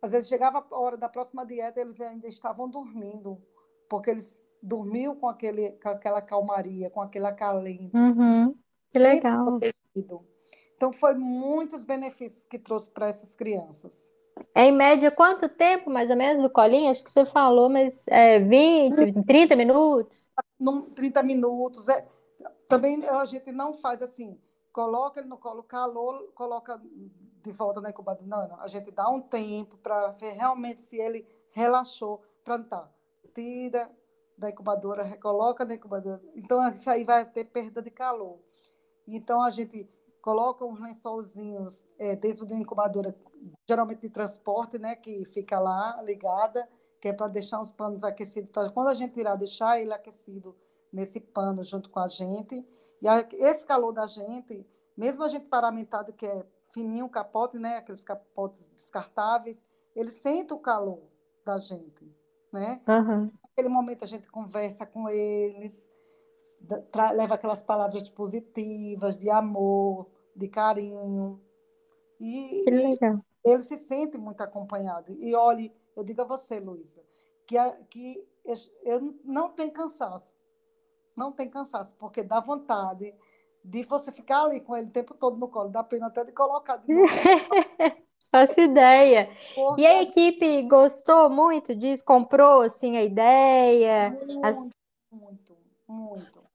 Às 0.00 0.12
vezes 0.12 0.28
chegava 0.28 0.64
a 0.70 0.78
hora 0.78 0.96
da 0.96 1.08
próxima 1.08 1.44
dieta, 1.44 1.80
eles 1.80 2.00
ainda 2.00 2.28
estavam 2.28 2.68
dormindo, 2.68 3.40
porque 3.88 4.10
eles 4.10 4.46
dormiam 4.62 5.14
com, 5.16 5.28
aquele, 5.28 5.70
com 5.72 5.88
aquela 5.88 6.20
calmaria, 6.20 6.90
com 6.90 7.00
aquele 7.00 7.26
acalento. 7.26 7.96
Uhum. 7.96 8.54
Que 8.92 8.98
legal. 8.98 9.58
Então, 10.76 10.92
foi 10.92 11.14
muitos 11.14 11.82
benefícios 11.82 12.46
que 12.46 12.58
trouxe 12.58 12.90
para 12.90 13.08
essas 13.08 13.34
crianças. 13.34 14.14
É 14.54 14.64
em 14.64 14.72
média 14.72 15.10
quanto 15.10 15.48
tempo, 15.48 15.88
mais 15.88 16.10
ou 16.10 16.16
menos, 16.16 16.44
o 16.44 16.50
colinho? 16.50 16.90
Acho 16.90 17.02
que 17.02 17.10
você 17.10 17.24
falou, 17.24 17.70
mas 17.70 18.04
é 18.08 18.38
20, 18.38 19.24
30 19.24 19.56
minutos? 19.56 20.30
30 20.94 21.22
minutos. 21.22 21.88
É, 21.88 22.06
também 22.68 23.02
a 23.06 23.24
gente 23.24 23.50
não 23.50 23.72
faz 23.72 24.02
assim, 24.02 24.38
coloca 24.76 25.20
ele 25.20 25.28
no 25.30 25.38
colo 25.38 25.62
calor, 25.62 26.30
coloca 26.34 26.78
de 27.42 27.50
volta 27.50 27.80
na 27.80 27.88
incubadora. 27.88 28.26
Não, 28.26 28.46
não. 28.46 28.60
A 28.60 28.68
gente 28.68 28.90
dá 28.90 29.08
um 29.08 29.22
tempo 29.22 29.78
para 29.78 30.08
ver 30.08 30.32
realmente 30.32 30.82
se 30.82 30.98
ele 30.98 31.26
relaxou. 31.50 32.22
Pronto, 32.44 32.68
tá. 32.68 32.86
Tira 33.34 33.90
da 34.36 34.50
incubadora, 34.50 35.02
recoloca 35.02 35.64
na 35.64 35.76
incubadora. 35.76 36.22
Então, 36.34 36.62
isso 36.68 36.90
aí 36.90 37.04
vai 37.04 37.24
ter 37.24 37.46
perda 37.46 37.80
de 37.80 37.90
calor. 37.90 38.38
Então, 39.06 39.40
a 39.40 39.48
gente 39.48 39.88
coloca 40.20 40.62
uns 40.62 40.78
lençolzinhos 40.78 41.88
é, 41.98 42.14
dentro 42.14 42.44
da 42.44 42.54
incubadora, 42.54 43.16
geralmente 43.66 44.02
de 44.02 44.10
transporte, 44.10 44.78
né, 44.78 44.94
que 44.94 45.24
fica 45.24 45.58
lá 45.58 46.02
ligada, 46.02 46.68
que 47.00 47.08
é 47.08 47.14
para 47.14 47.28
deixar 47.28 47.62
os 47.62 47.70
panos 47.70 48.04
aquecidos, 48.04 48.50
para 48.50 48.68
quando 48.68 48.88
a 48.88 48.94
gente 48.94 49.14
tirar, 49.14 49.36
deixar 49.36 49.80
ele 49.80 49.94
aquecido 49.94 50.54
nesse 50.92 51.18
pano 51.18 51.64
junto 51.64 51.88
com 51.88 52.00
a 52.00 52.08
gente. 52.08 52.62
E 53.00 53.08
a, 53.08 53.26
esse 53.32 53.64
calor 53.64 53.92
da 53.92 54.06
gente, 54.06 54.66
mesmo 54.96 55.24
a 55.24 55.28
gente 55.28 55.46
paramentado, 55.46 56.12
que 56.12 56.26
é 56.26 56.44
fininho 56.72 57.06
o 57.06 57.10
capote, 57.10 57.58
né, 57.58 57.78
aqueles 57.78 58.02
capotes 58.02 58.68
descartáveis, 58.68 59.64
ele 59.94 60.10
sente 60.10 60.52
o 60.52 60.58
calor 60.58 61.02
da 61.44 61.58
gente, 61.58 62.14
né? 62.52 62.82
Uhum. 62.88 63.30
Naquele 63.42 63.68
momento 63.68 64.02
a 64.02 64.06
gente 64.06 64.28
conversa 64.30 64.84
com 64.84 65.08
eles, 65.08 65.88
leva 67.14 67.34
aquelas 67.34 67.62
palavras 67.62 68.08
positivas, 68.10 69.18
de 69.18 69.30
amor, 69.30 70.10
de 70.34 70.48
carinho. 70.48 71.40
E, 72.20 72.60
que 72.62 72.70
legal. 72.70 73.24
ele 73.44 73.62
se 73.62 73.78
sente 73.78 74.18
muito 74.18 74.42
acompanhado. 74.42 75.12
E 75.12 75.34
olhe, 75.34 75.72
eu 75.94 76.04
digo 76.04 76.20
a 76.22 76.24
você, 76.24 76.60
Luísa, 76.60 77.02
que, 77.46 77.56
que 77.88 78.28
eu 78.82 79.18
não 79.24 79.50
tem 79.50 79.70
cansaço. 79.70 80.34
Não 81.16 81.32
tem 81.32 81.48
cansaço, 81.48 81.94
porque 81.96 82.22
dá 82.22 82.40
vontade 82.40 83.14
de 83.64 83.82
você 83.84 84.12
ficar 84.12 84.44
ali 84.44 84.60
com 84.60 84.76
ele 84.76 84.88
o 84.88 84.92
tempo 84.92 85.14
todo 85.14 85.36
no 85.36 85.48
colo. 85.48 85.70
Dá 85.70 85.82
pena 85.82 86.06
até 86.06 86.24
de 86.24 86.32
colocar 86.32 86.76
de 86.76 86.92
novo. 86.92 87.06
Faço 88.30 88.60
ideia. 88.60 89.30
Porque 89.54 89.82
e 89.82 89.86
a 89.86 90.02
equipe 90.02 90.62
gostou 90.62 91.30
muito 91.30 91.74
disso? 91.74 92.04
Comprou, 92.04 92.60
assim, 92.62 92.96
a 92.96 93.02
ideia? 93.02 94.10
Muito, 94.10 94.46
As... 94.46 94.56
muito, 95.10 95.56
muito. 95.88 96.45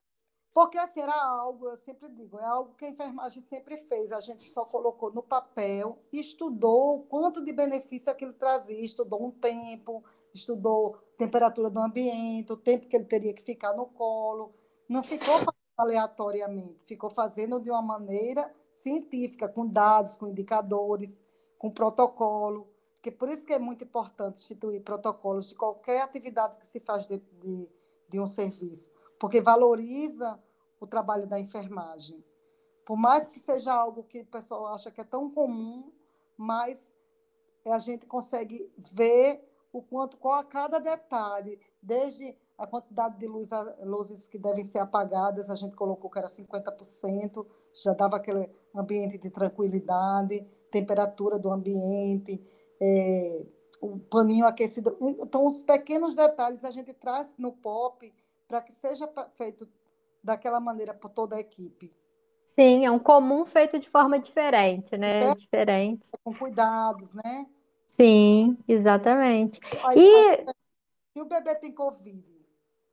Porque 0.53 0.77
assim, 0.77 0.99
era 0.99 1.15
algo, 1.15 1.69
eu 1.69 1.77
sempre 1.77 2.09
digo, 2.09 2.37
é 2.37 2.43
algo 2.43 2.75
que 2.75 2.83
a 2.83 2.89
enfermagem 2.89 3.41
sempre 3.41 3.77
fez. 3.77 4.11
A 4.11 4.19
gente 4.19 4.43
só 4.43 4.65
colocou 4.65 5.11
no 5.13 5.23
papel, 5.23 5.97
estudou 6.11 6.97
o 6.97 7.03
quanto 7.03 7.43
de 7.43 7.53
benefício 7.53 8.11
aquilo 8.11 8.33
trazia, 8.33 8.79
estudou 8.81 9.25
um 9.25 9.31
tempo, 9.31 10.03
estudou 10.33 10.97
temperatura 11.17 11.69
do 11.69 11.79
ambiente, 11.79 12.51
o 12.51 12.57
tempo 12.57 12.87
que 12.87 12.95
ele 12.97 13.05
teria 13.05 13.33
que 13.33 13.41
ficar 13.41 13.73
no 13.73 13.85
colo. 13.85 14.53
Não 14.89 15.01
ficou 15.01 15.35
aleatoriamente, 15.77 16.83
ficou 16.83 17.09
fazendo 17.09 17.57
de 17.61 17.71
uma 17.71 17.81
maneira 17.81 18.53
científica, 18.73 19.47
com 19.47 19.65
dados, 19.65 20.17
com 20.17 20.27
indicadores, 20.27 21.23
com 21.57 21.71
protocolo. 21.71 22.67
Que 23.01 23.09
por 23.09 23.29
isso 23.29 23.47
que 23.47 23.53
é 23.53 23.57
muito 23.57 23.85
importante 23.85 24.41
instituir 24.41 24.83
protocolos 24.83 25.47
de 25.47 25.55
qualquer 25.55 26.01
atividade 26.01 26.57
que 26.57 26.65
se 26.65 26.81
faz 26.81 27.07
de, 27.07 27.17
de, 27.39 27.69
de 28.09 28.19
um 28.19 28.27
serviço 28.27 28.91
porque 29.21 29.39
valoriza 29.39 30.39
o 30.79 30.88
trabalho 30.88 31.27
da 31.27 31.39
enfermagem. 31.39 32.25
Por 32.84 32.97
mais 32.97 33.27
que 33.27 33.38
seja 33.38 33.71
algo 33.71 34.01
que 34.03 34.21
o 34.21 34.25
pessoal 34.25 34.65
acha 34.73 34.89
que 34.89 34.99
é 34.99 35.03
tão 35.03 35.29
comum, 35.29 35.93
mas 36.36 36.91
a 37.63 37.77
gente 37.77 38.07
consegue 38.07 38.67
ver 38.91 39.47
o 39.71 39.79
quanto, 39.79 40.17
qual 40.17 40.43
cada 40.45 40.79
detalhe, 40.79 41.60
desde 41.79 42.36
a 42.57 42.65
quantidade 42.65 43.19
de 43.19 43.27
luz, 43.27 43.51
luzes 43.84 44.27
que 44.27 44.39
devem 44.39 44.63
ser 44.63 44.79
apagadas, 44.79 45.51
a 45.51 45.55
gente 45.55 45.75
colocou 45.75 46.10
que 46.10 46.17
era 46.17 46.27
50%, 46.27 47.45
já 47.75 47.93
dava 47.93 48.17
aquele 48.17 48.49
ambiente 48.75 49.19
de 49.19 49.29
tranquilidade, 49.29 50.43
temperatura 50.71 51.38
do 51.38 51.51
ambiente, 51.51 52.43
é, 52.81 53.45
o 53.79 53.99
paninho 53.99 54.47
aquecido. 54.47 54.97
Então, 54.99 55.45
os 55.45 55.62
pequenos 55.62 56.15
detalhes 56.15 56.65
a 56.65 56.71
gente 56.71 56.91
traz 56.91 57.31
no 57.38 57.51
POP 57.51 58.12
para 58.51 58.61
que 58.61 58.73
seja 58.73 59.09
feito 59.37 59.65
daquela 60.21 60.59
maneira 60.59 60.93
por 60.93 61.09
toda 61.09 61.37
a 61.37 61.39
equipe. 61.39 61.95
Sim, 62.43 62.85
é 62.85 62.91
um 62.91 62.99
comum 62.99 63.45
feito 63.45 63.79
de 63.79 63.89
forma 63.89 64.19
diferente, 64.19 64.97
né? 64.97 65.29
É, 65.29 65.35
diferente. 65.35 66.09
Com 66.21 66.33
cuidados, 66.33 67.13
né? 67.13 67.47
Sim, 67.87 68.57
exatamente. 68.67 69.61
Aí, 69.85 69.97
e 69.97 70.45
se 71.13 71.21
o 71.21 71.25
bebê 71.25 71.55
tem 71.55 71.71
Covid, 71.71 72.25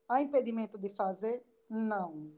há 0.08 0.22
impedimento 0.22 0.78
de 0.78 0.90
fazer? 0.90 1.44
Não. 1.68 2.32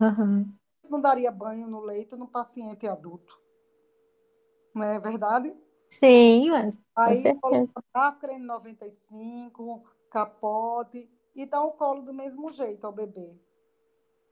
Uhum. 0.00 0.54
Não 0.88 1.00
daria 1.00 1.32
banho 1.32 1.66
no 1.66 1.80
leito 1.80 2.16
no 2.16 2.28
paciente 2.28 2.86
adulto. 2.86 3.42
Não 4.72 4.84
é 4.84 5.00
verdade? 5.00 5.52
Sim, 5.90 6.50
mas. 6.50 6.78
Aí 6.94 7.40
coloca 7.40 7.82
máscara 7.92 8.34
N95, 8.34 9.82
capote, 10.08 11.10
e 11.34 11.46
dá 11.46 11.62
o 11.62 11.72
colo 11.72 12.02
do 12.02 12.12
mesmo 12.12 12.50
jeito 12.50 12.86
ao 12.86 12.92
bebê. 12.92 13.30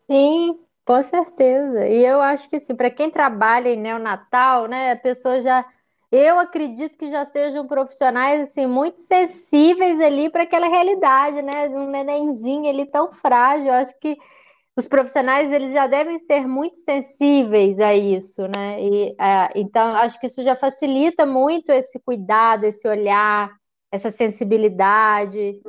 Sim, 0.07 0.59
com 0.85 1.03
certeza. 1.03 1.87
E 1.87 2.05
eu 2.05 2.21
acho 2.21 2.49
que 2.51 2.57
assim, 2.57 2.75
para 2.75 2.91
quem 2.91 3.11
trabalha 3.11 3.69
em 3.69 3.81
neonatal, 3.81 4.67
né, 4.67 4.93
a 4.93 4.97
pessoa 4.97 5.41
já 5.41 5.65
eu 6.13 6.41
acredito 6.41 6.99
que 6.99 7.09
já 7.09 7.25
sejam 7.25 7.67
profissionais 7.69 8.43
assim 8.43 8.67
muito 8.67 8.99
sensíveis 8.99 10.01
ali 10.01 10.29
para 10.29 10.43
aquela 10.43 10.67
realidade, 10.69 11.41
né? 11.41 11.69
Um 11.69 11.89
nenenzinho 11.89 12.69
ali 12.69 12.85
tão 12.87 13.13
frágil. 13.13 13.69
Eu 13.69 13.75
acho 13.75 13.97
que 14.01 14.17
os 14.77 14.89
profissionais 14.89 15.53
eles 15.53 15.73
já 15.73 15.87
devem 15.87 16.19
ser 16.19 16.49
muito 16.49 16.79
sensíveis 16.79 17.79
a 17.81 17.95
isso, 17.95 18.43
né? 18.49 18.83
E, 18.83 19.15
é, 19.21 19.53
então 19.55 19.95
acho 19.97 20.19
que 20.21 20.27
isso 20.27 20.43
já 20.43 20.57
facilita 20.57 21.25
muito 21.25 21.71
esse 21.71 22.01
cuidado, 22.01 22.65
esse 22.65 22.89
olhar, 22.89 23.53
essa 23.93 24.11
sensibilidade. 24.11 25.61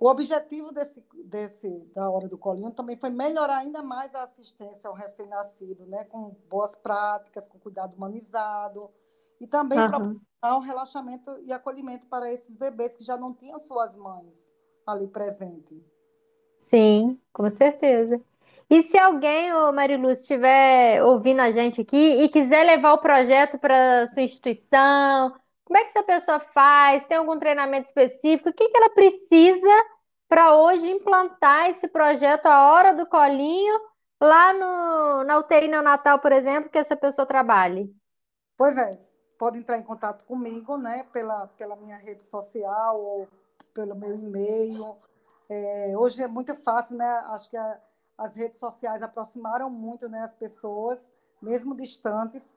O 0.00 0.08
objetivo 0.08 0.70
desse, 0.70 1.04
desse, 1.24 1.68
da 1.92 2.08
hora 2.08 2.28
do 2.28 2.38
colinho 2.38 2.70
também 2.70 2.96
foi 2.96 3.10
melhorar 3.10 3.58
ainda 3.58 3.82
mais 3.82 4.14
a 4.14 4.22
assistência 4.22 4.88
ao 4.88 4.94
recém-nascido, 4.94 5.86
né? 5.86 6.04
com 6.04 6.36
boas 6.48 6.74
práticas, 6.76 7.48
com 7.48 7.58
cuidado 7.58 7.96
humanizado, 7.96 8.90
e 9.40 9.46
também 9.46 9.78
uhum. 9.78 9.88
proporcionar 9.88 10.56
um 10.56 10.60
relaxamento 10.60 11.38
e 11.40 11.52
acolhimento 11.52 12.06
para 12.06 12.32
esses 12.32 12.56
bebês 12.56 12.94
que 12.94 13.02
já 13.02 13.16
não 13.16 13.34
tinham 13.34 13.58
suas 13.58 13.96
mães 13.96 14.54
ali 14.86 15.08
presente. 15.08 15.84
Sim, 16.58 17.20
com 17.32 17.50
certeza. 17.50 18.20
E 18.70 18.82
se 18.82 18.98
alguém, 18.98 19.52
ô 19.52 19.72
Marilu, 19.72 20.10
estiver 20.10 21.02
ouvindo 21.02 21.40
a 21.40 21.50
gente 21.50 21.80
aqui 21.80 22.22
e 22.22 22.28
quiser 22.28 22.64
levar 22.64 22.92
o 22.92 22.98
projeto 22.98 23.58
para 23.58 24.06
sua 24.06 24.22
instituição, 24.22 25.34
como 25.68 25.78
é 25.78 25.82
que 25.82 25.90
essa 25.90 26.02
pessoa 26.02 26.40
faz? 26.40 27.04
Tem 27.04 27.18
algum 27.18 27.38
treinamento 27.38 27.88
específico? 27.88 28.48
O 28.48 28.52
que, 28.54 28.68
que 28.68 28.76
ela 28.76 28.88
precisa 28.88 29.84
para 30.26 30.56
hoje 30.56 30.90
implantar 30.90 31.68
esse 31.68 31.86
projeto 31.86 32.46
A 32.46 32.72
Hora 32.72 32.94
do 32.94 33.06
Colinho 33.06 33.78
lá 34.18 34.54
no, 34.54 35.24
na 35.24 35.38
UTI 35.38 35.68
neonatal, 35.68 36.20
por 36.20 36.32
exemplo, 36.32 36.70
que 36.70 36.78
essa 36.78 36.96
pessoa 36.96 37.26
trabalhe? 37.26 37.94
Pois 38.56 38.78
é, 38.78 38.96
pode 39.38 39.58
entrar 39.58 39.76
em 39.76 39.82
contato 39.82 40.24
comigo, 40.24 40.78
né, 40.78 41.06
pela, 41.12 41.46
pela 41.48 41.76
minha 41.76 41.98
rede 41.98 42.24
social 42.24 42.98
ou 42.98 43.28
pelo 43.74 43.94
meu 43.94 44.16
e-mail. 44.16 44.96
É, 45.50 45.92
hoje 45.98 46.22
é 46.22 46.26
muito 46.26 46.54
fácil, 46.54 46.96
né? 46.96 47.08
Acho 47.26 47.50
que 47.50 47.58
a, 47.58 47.78
as 48.16 48.34
redes 48.34 48.58
sociais 48.58 49.02
aproximaram 49.02 49.68
muito 49.68 50.08
né, 50.08 50.20
as 50.20 50.34
pessoas, 50.34 51.12
mesmo 51.42 51.76
distantes. 51.76 52.56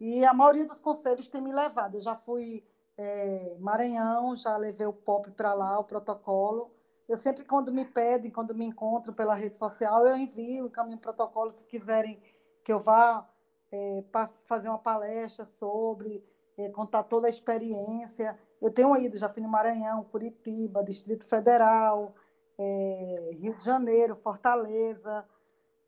E 0.00 0.24
a 0.24 0.32
maioria 0.32 0.64
dos 0.64 0.80
conselhos 0.80 1.28
tem 1.28 1.42
me 1.42 1.52
levado. 1.52 1.96
Eu 1.96 2.00
já 2.00 2.16
fui 2.16 2.64
é, 2.96 3.56
Maranhão, 3.58 4.34
já 4.34 4.56
levei 4.56 4.86
o 4.86 4.92
POP 4.92 5.30
para 5.32 5.52
lá, 5.52 5.78
o 5.78 5.84
protocolo. 5.84 6.70
Eu 7.08 7.16
sempre, 7.16 7.44
quando 7.44 7.72
me 7.72 7.84
pedem, 7.84 8.30
quando 8.30 8.54
me 8.54 8.64
encontro 8.64 9.12
pela 9.12 9.34
rede 9.34 9.56
social, 9.56 10.06
eu 10.06 10.16
envio, 10.16 10.66
encaminho 10.66 10.96
o 10.96 11.00
protocolo, 11.00 11.50
se 11.50 11.64
quiserem 11.64 12.20
que 12.64 12.72
eu 12.72 12.78
vá 12.78 13.28
é, 13.72 14.04
fazer 14.46 14.68
uma 14.68 14.78
palestra 14.78 15.44
sobre, 15.44 16.24
é, 16.56 16.68
contar 16.70 17.02
toda 17.02 17.26
a 17.26 17.30
experiência. 17.30 18.38
Eu 18.60 18.70
tenho 18.70 18.96
ido, 18.96 19.18
já 19.18 19.28
fui 19.28 19.42
no 19.42 19.48
Maranhão, 19.48 20.04
Curitiba, 20.04 20.84
Distrito 20.84 21.28
Federal, 21.28 22.14
é, 22.58 23.30
Rio 23.40 23.54
de 23.54 23.64
Janeiro, 23.64 24.14
Fortaleza, 24.14 25.26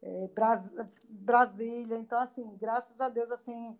é, 0.02 0.28
Bras 0.34 0.72
Brasília. 1.08 1.96
Então, 1.98 2.18
assim, 2.18 2.56
graças 2.56 3.00
a 3.00 3.08
Deus, 3.08 3.30
assim, 3.30 3.78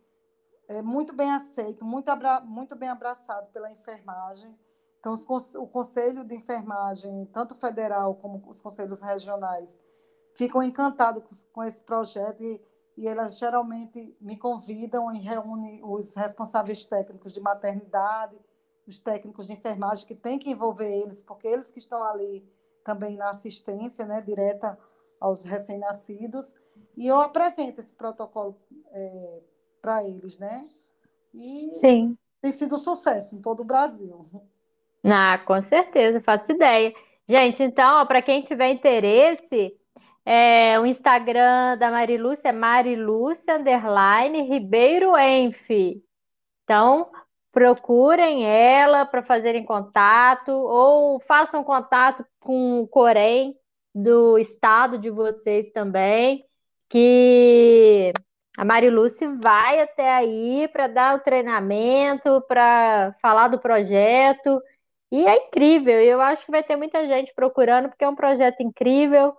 é 0.69 0.81
muito 0.81 1.13
bem 1.13 1.31
aceito, 1.31 1.85
muito, 1.85 2.09
abra, 2.09 2.41
muito 2.41 2.77
bem 2.77 2.89
abraçado 2.89 3.51
pela 3.53 3.71
enfermagem. 3.71 4.57
Então, 4.99 5.13
os, 5.13 5.55
o 5.57 5.67
Conselho 5.67 6.25
de 6.25 6.35
Enfermagem, 6.35 7.27
tanto 7.33 7.55
federal 7.55 8.15
como 8.15 8.43
os 8.49 8.61
conselhos 8.61 9.03
regionais, 9.03 9.81
ficam 10.35 10.63
encantados 10.63 11.25
com, 11.25 11.53
com 11.53 11.65
esse 11.65 11.83
projeto 11.83 12.43
e, 12.43 12.61
e 12.97 13.09
elas 13.09 13.39
geralmente 13.39 14.17
me 14.21 14.37
convidam 14.37 15.13
e 15.13 15.19
reúnem 15.19 15.81
os 15.85 16.15
responsáveis 16.15 16.85
técnicos 16.85 17.33
de 17.33 17.41
maternidade, 17.41 18.39
os 18.87 18.99
técnicos 18.99 19.47
de 19.47 19.55
enfermagem 19.55 20.07
que 20.07 20.15
tem 20.15 20.39
que 20.39 20.51
envolver 20.51 20.91
eles, 20.91 21.23
porque 21.23 21.49
eles 21.49 21.71
que 21.71 21.79
estão 21.79 22.03
ali 22.05 22.49
também 22.85 23.17
na 23.17 23.31
assistência 23.31 24.05
né, 24.05 24.21
direta 24.21 24.79
aos 25.21 25.43
recém-nascidos, 25.43 26.55
e 26.97 27.07
eu 27.07 27.21
apresento 27.21 27.81
esse 27.81 27.95
protocolo 27.95 28.57
é, 28.89 29.43
para 29.83 30.05
eles, 30.05 30.39
né? 30.39 30.65
E 31.35 31.75
Sim. 31.75 32.17
tem 32.41 32.53
sido 32.53 32.77
um 32.77 32.79
sucesso 32.79 33.35
em 33.35 33.43
todo 33.43 33.61
o 33.61 33.65
Brasil. 33.65 34.31
Ah, 35.05 35.39
com 35.39 35.61
certeza, 35.61 36.21
faço 36.21 36.53
ideia. 36.53 36.95
Gente, 37.29 37.63
então, 37.63 38.07
para 38.07 38.23
quem 38.23 38.43
tiver 38.43 38.71
interesse, 38.71 39.77
é, 40.25 40.79
o 40.79 40.87
Instagram 40.87 41.77
da 41.79 41.91
Marilúcia 41.91 42.51
é 42.51 42.53
Marilúcia 42.53 43.57
Underline 43.57 44.43
Ribeiro 44.43 45.19
Enf. 45.19 45.71
Então, 46.63 47.11
procurem 47.51 48.47
ela 48.47 49.05
para 49.05 49.23
fazerem 49.23 49.65
contato 49.65 50.53
ou 50.53 51.19
façam 51.19 51.65
contato 51.65 52.25
com 52.39 52.81
o 52.81 52.87
Corém 52.87 53.57
do 53.95 54.39
estado 54.39 54.97
de 54.97 55.11
vocês 55.11 55.71
também, 55.71 56.47
que 56.89 58.13
a 58.57 58.65
Marilúcia 58.65 59.35
vai 59.37 59.81
até 59.81 60.13
aí 60.13 60.69
para 60.69 60.87
dar 60.87 61.17
o 61.17 61.21
treinamento, 61.21 62.43
para 62.47 63.15
falar 63.21 63.49
do 63.49 63.59
projeto. 63.59 64.61
E 65.11 65.27
é 65.27 65.47
incrível, 65.47 66.01
eu 66.01 66.21
acho 66.21 66.45
que 66.45 66.51
vai 66.51 66.63
ter 66.63 66.77
muita 66.77 67.07
gente 67.07 67.35
procurando, 67.35 67.89
porque 67.89 68.05
é 68.05 68.09
um 68.09 68.15
projeto 68.15 68.63
incrível. 68.63 69.35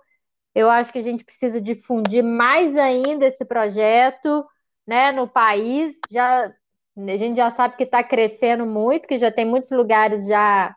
Eu 0.54 0.70
acho 0.70 0.92
que 0.92 0.98
a 0.98 1.02
gente 1.02 1.24
precisa 1.24 1.60
difundir 1.60 2.22
mais 2.22 2.76
ainda 2.76 3.26
esse 3.26 3.44
projeto 3.44 4.46
né, 4.86 5.10
no 5.12 5.28
país. 5.28 5.98
Já, 6.10 6.52
a 6.96 7.16
gente 7.16 7.36
já 7.36 7.50
sabe 7.50 7.76
que 7.76 7.84
está 7.84 8.04
crescendo 8.04 8.66
muito, 8.66 9.08
que 9.08 9.18
já 9.18 9.32
tem 9.32 9.44
muitos 9.44 9.70
lugares 9.72 10.26
já 10.26 10.74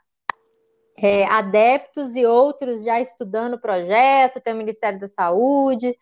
é, 0.97 1.25
adeptos 1.25 2.15
e 2.15 2.25
outros 2.25 2.83
já 2.83 2.99
estudando 2.99 3.53
o 3.53 3.61
projeto, 3.61 4.41
tem 4.41 4.53
o 4.53 4.57
Ministério 4.57 4.99
da 4.99 5.07
Saúde. 5.07 5.95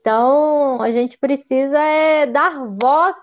Então, 0.00 0.80
a 0.80 0.90
gente 0.90 1.18
precisa 1.18 1.78
é, 1.78 2.26
dar 2.26 2.66
voz 2.66 3.16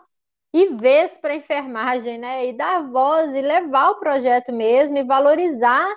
e 0.53 0.75
vez 0.75 1.17
para 1.17 1.33
a 1.33 1.35
enfermagem, 1.35 2.19
né? 2.19 2.47
E 2.47 2.53
dar 2.53 2.87
voz 2.89 3.33
e 3.33 3.41
levar 3.41 3.91
o 3.91 3.99
projeto 3.99 4.53
mesmo 4.53 4.97
e 4.97 5.03
valorizar 5.03 5.87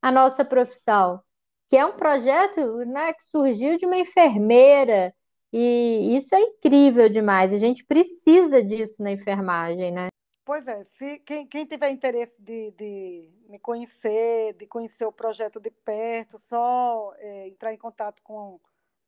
a 0.00 0.10
nossa 0.12 0.44
profissão, 0.44 1.20
que 1.68 1.76
é 1.76 1.84
um 1.84 1.92
projeto 1.92 2.60
né, 2.86 3.12
que 3.12 3.24
surgiu 3.24 3.76
de 3.76 3.84
uma 3.86 3.98
enfermeira, 3.98 5.12
e 5.52 6.16
isso 6.16 6.34
é 6.34 6.40
incrível 6.40 7.08
demais. 7.08 7.52
A 7.52 7.58
gente 7.58 7.84
precisa 7.84 8.62
disso 8.64 9.02
na 9.02 9.10
enfermagem, 9.10 9.90
né? 9.90 10.08
Pois 10.44 10.66
é, 10.66 10.82
se 10.84 11.18
quem, 11.20 11.46
quem 11.46 11.66
tiver 11.66 11.90
interesse 11.90 12.40
de, 12.40 12.70
de, 12.72 13.30
me 13.48 13.58
conhecer, 13.58 14.54
de 14.54 14.66
conhecer 14.66 15.04
o 15.04 15.12
projeto 15.12 15.60
de 15.60 15.70
perto, 15.70 16.38
só 16.38 17.12
é, 17.18 17.48
entrar 17.48 17.74
em 17.74 17.78
contato 17.78 18.22
com 18.22 18.58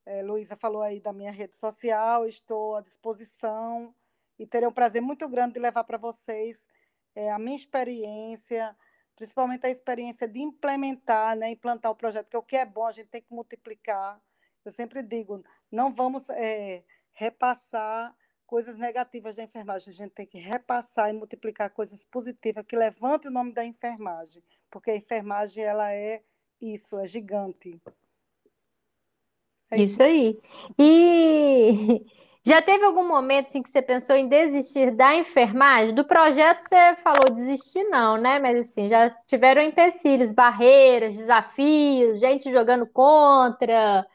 é, 0.05 0.21
Luísa 0.21 0.55
falou 0.55 0.81
aí 0.81 0.99
da 0.99 1.13
minha 1.13 1.31
rede 1.31 1.57
social, 1.57 2.25
estou 2.25 2.75
à 2.75 2.81
disposição 2.81 3.93
e 4.37 4.45
terei 4.45 4.67
um 4.67 4.73
prazer 4.73 5.01
muito 5.01 5.27
grande 5.27 5.53
de 5.53 5.59
levar 5.59 5.83
para 5.83 5.97
vocês 5.97 6.65
é, 7.15 7.31
a 7.31 7.39
minha 7.39 7.55
experiência, 7.55 8.75
principalmente 9.15 9.65
a 9.65 9.69
experiência 9.69 10.27
de 10.27 10.39
implementar, 10.39 11.35
né, 11.37 11.51
implantar 11.51 11.91
o 11.91 11.95
projeto, 11.95 12.29
que 12.29 12.35
é 12.35 12.39
o 12.39 12.43
que 12.43 12.57
é 12.57 12.65
bom, 12.65 12.85
a 12.85 12.91
gente 12.91 13.07
tem 13.07 13.21
que 13.21 13.33
multiplicar. 13.33 14.19
Eu 14.65 14.71
sempre 14.71 15.01
digo, 15.01 15.43
não 15.71 15.91
vamos 15.91 16.29
é, 16.29 16.83
repassar 17.13 18.15
coisas 18.45 18.77
negativas 18.77 19.35
da 19.35 19.43
enfermagem, 19.43 19.91
a 19.91 19.95
gente 19.95 20.11
tem 20.11 20.25
que 20.25 20.37
repassar 20.37 21.09
e 21.09 21.13
multiplicar 21.13 21.69
coisas 21.69 22.05
positivas 22.05 22.65
que 22.65 22.75
levantem 22.75 23.29
o 23.29 23.33
nome 23.33 23.53
da 23.53 23.65
enfermagem, 23.65 24.43
porque 24.69 24.91
a 24.91 24.95
enfermagem 24.95 25.63
ela 25.63 25.91
é 25.93 26.23
isso, 26.59 26.99
é 26.99 27.05
gigante. 27.05 27.81
É 29.71 29.81
isso. 29.81 29.93
isso 29.93 30.03
aí. 30.03 30.39
E 30.77 32.01
já 32.45 32.61
teve 32.61 32.85
algum 32.85 33.07
momento 33.07 33.47
assim, 33.47 33.61
que 33.63 33.69
você 33.69 33.81
pensou 33.81 34.15
em 34.15 34.27
desistir 34.27 34.91
da 34.91 35.15
enfermagem? 35.15 35.95
Do 35.95 36.05
projeto 36.05 36.61
você 36.63 36.95
falou 37.03 37.29
desistir, 37.31 37.83
não, 37.85 38.17
né? 38.17 38.39
Mas 38.39 38.69
assim, 38.69 38.87
já 38.89 39.09
tiveram 39.27 39.61
empecilhos, 39.61 40.33
barreiras, 40.33 41.15
desafios, 41.15 42.19
gente 42.19 42.51
jogando 42.51 42.85
contra 42.87 44.05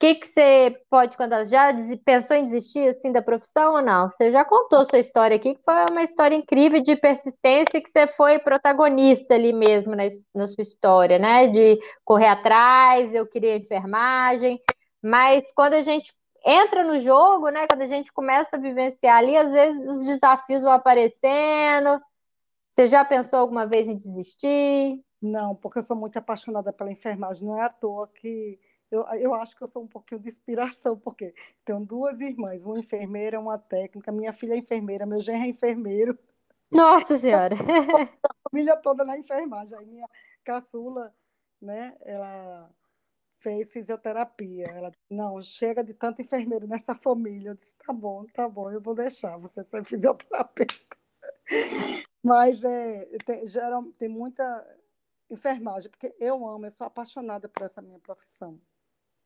que, 0.00 0.14
que 0.14 0.26
você 0.26 0.82
pode 0.88 1.14
contar? 1.14 1.44
Já 1.44 1.74
pensou 2.06 2.34
em 2.34 2.46
desistir 2.46 2.88
assim 2.88 3.12
da 3.12 3.20
profissão 3.20 3.74
ou 3.74 3.82
não? 3.82 4.08
Você 4.08 4.32
já 4.32 4.46
contou 4.46 4.82
sua 4.86 4.98
história 4.98 5.36
aqui, 5.36 5.54
que 5.54 5.62
foi 5.62 5.74
uma 5.90 6.02
história 6.02 6.34
incrível 6.34 6.82
de 6.82 6.96
persistência, 6.96 7.82
que 7.82 7.90
você 7.90 8.06
foi 8.06 8.38
protagonista 8.38 9.34
ali 9.34 9.52
mesmo 9.52 9.94
na, 9.94 10.04
na 10.34 10.48
sua 10.48 10.62
história, 10.62 11.18
né? 11.18 11.48
De 11.48 11.78
correr 12.02 12.28
atrás, 12.28 13.14
eu 13.14 13.26
queria 13.26 13.58
enfermagem, 13.58 14.58
mas 15.02 15.52
quando 15.52 15.74
a 15.74 15.82
gente 15.82 16.14
entra 16.46 16.82
no 16.82 16.98
jogo, 16.98 17.50
né? 17.50 17.66
Quando 17.68 17.82
a 17.82 17.86
gente 17.86 18.10
começa 18.10 18.56
a 18.56 18.60
vivenciar 18.60 19.18
ali, 19.18 19.36
às 19.36 19.52
vezes 19.52 19.86
os 19.86 20.06
desafios 20.06 20.62
vão 20.62 20.72
aparecendo. 20.72 22.00
Você 22.72 22.86
já 22.86 23.04
pensou 23.04 23.38
alguma 23.38 23.66
vez 23.66 23.86
em 23.86 23.96
desistir? 23.96 24.98
Não, 25.20 25.54
porque 25.56 25.78
eu 25.78 25.82
sou 25.82 25.94
muito 25.94 26.16
apaixonada 26.18 26.72
pela 26.72 26.90
enfermagem. 26.90 27.46
Não 27.46 27.58
é 27.58 27.66
à 27.66 27.68
toa 27.68 28.08
que 28.08 28.58
eu, 28.90 29.06
eu 29.14 29.34
acho 29.34 29.56
que 29.56 29.62
eu 29.62 29.66
sou 29.66 29.82
um 29.82 29.86
pouquinho 29.86 30.20
de 30.20 30.28
inspiração, 30.28 30.98
porque 30.98 31.32
tenho 31.64 31.80
duas 31.80 32.20
irmãs, 32.20 32.64
uma 32.64 32.78
enfermeira, 32.78 33.38
uma 33.38 33.58
técnica, 33.58 34.10
minha 34.10 34.32
filha 34.32 34.54
é 34.54 34.58
enfermeira, 34.58 35.06
meu 35.06 35.20
genro 35.20 35.44
é 35.44 35.48
enfermeiro. 35.48 36.18
Nossa 36.72 37.16
Senhora! 37.16 37.54
A 38.28 38.50
família 38.50 38.76
toda 38.76 39.04
na 39.04 39.16
enfermagem. 39.16 39.78
Aí 39.78 39.86
minha 39.86 40.08
caçula, 40.44 41.14
né, 41.60 41.96
ela 42.02 42.70
fez 43.38 43.72
fisioterapia. 43.72 44.66
Ela 44.66 44.90
disse, 44.90 45.04
não, 45.10 45.40
chega 45.40 45.82
de 45.82 45.94
tanto 45.94 46.20
enfermeiro 46.22 46.66
nessa 46.66 46.94
família. 46.94 47.50
Eu 47.50 47.54
disse, 47.54 47.74
tá 47.76 47.92
bom, 47.92 48.24
tá 48.26 48.48
bom, 48.48 48.70
eu 48.70 48.80
vou 48.80 48.94
deixar 48.94 49.36
você 49.36 49.64
ser 49.64 49.84
fisioterapeuta. 49.84 50.74
Mas 52.22 52.62
é, 52.64 53.06
tem, 53.24 53.46
geral, 53.46 53.84
tem 53.98 54.08
muita 54.08 54.66
enfermagem, 55.30 55.90
porque 55.90 56.14
eu 56.18 56.46
amo, 56.46 56.66
eu 56.66 56.70
sou 56.70 56.86
apaixonada 56.86 57.48
por 57.48 57.62
essa 57.62 57.80
minha 57.80 57.98
profissão. 57.98 58.60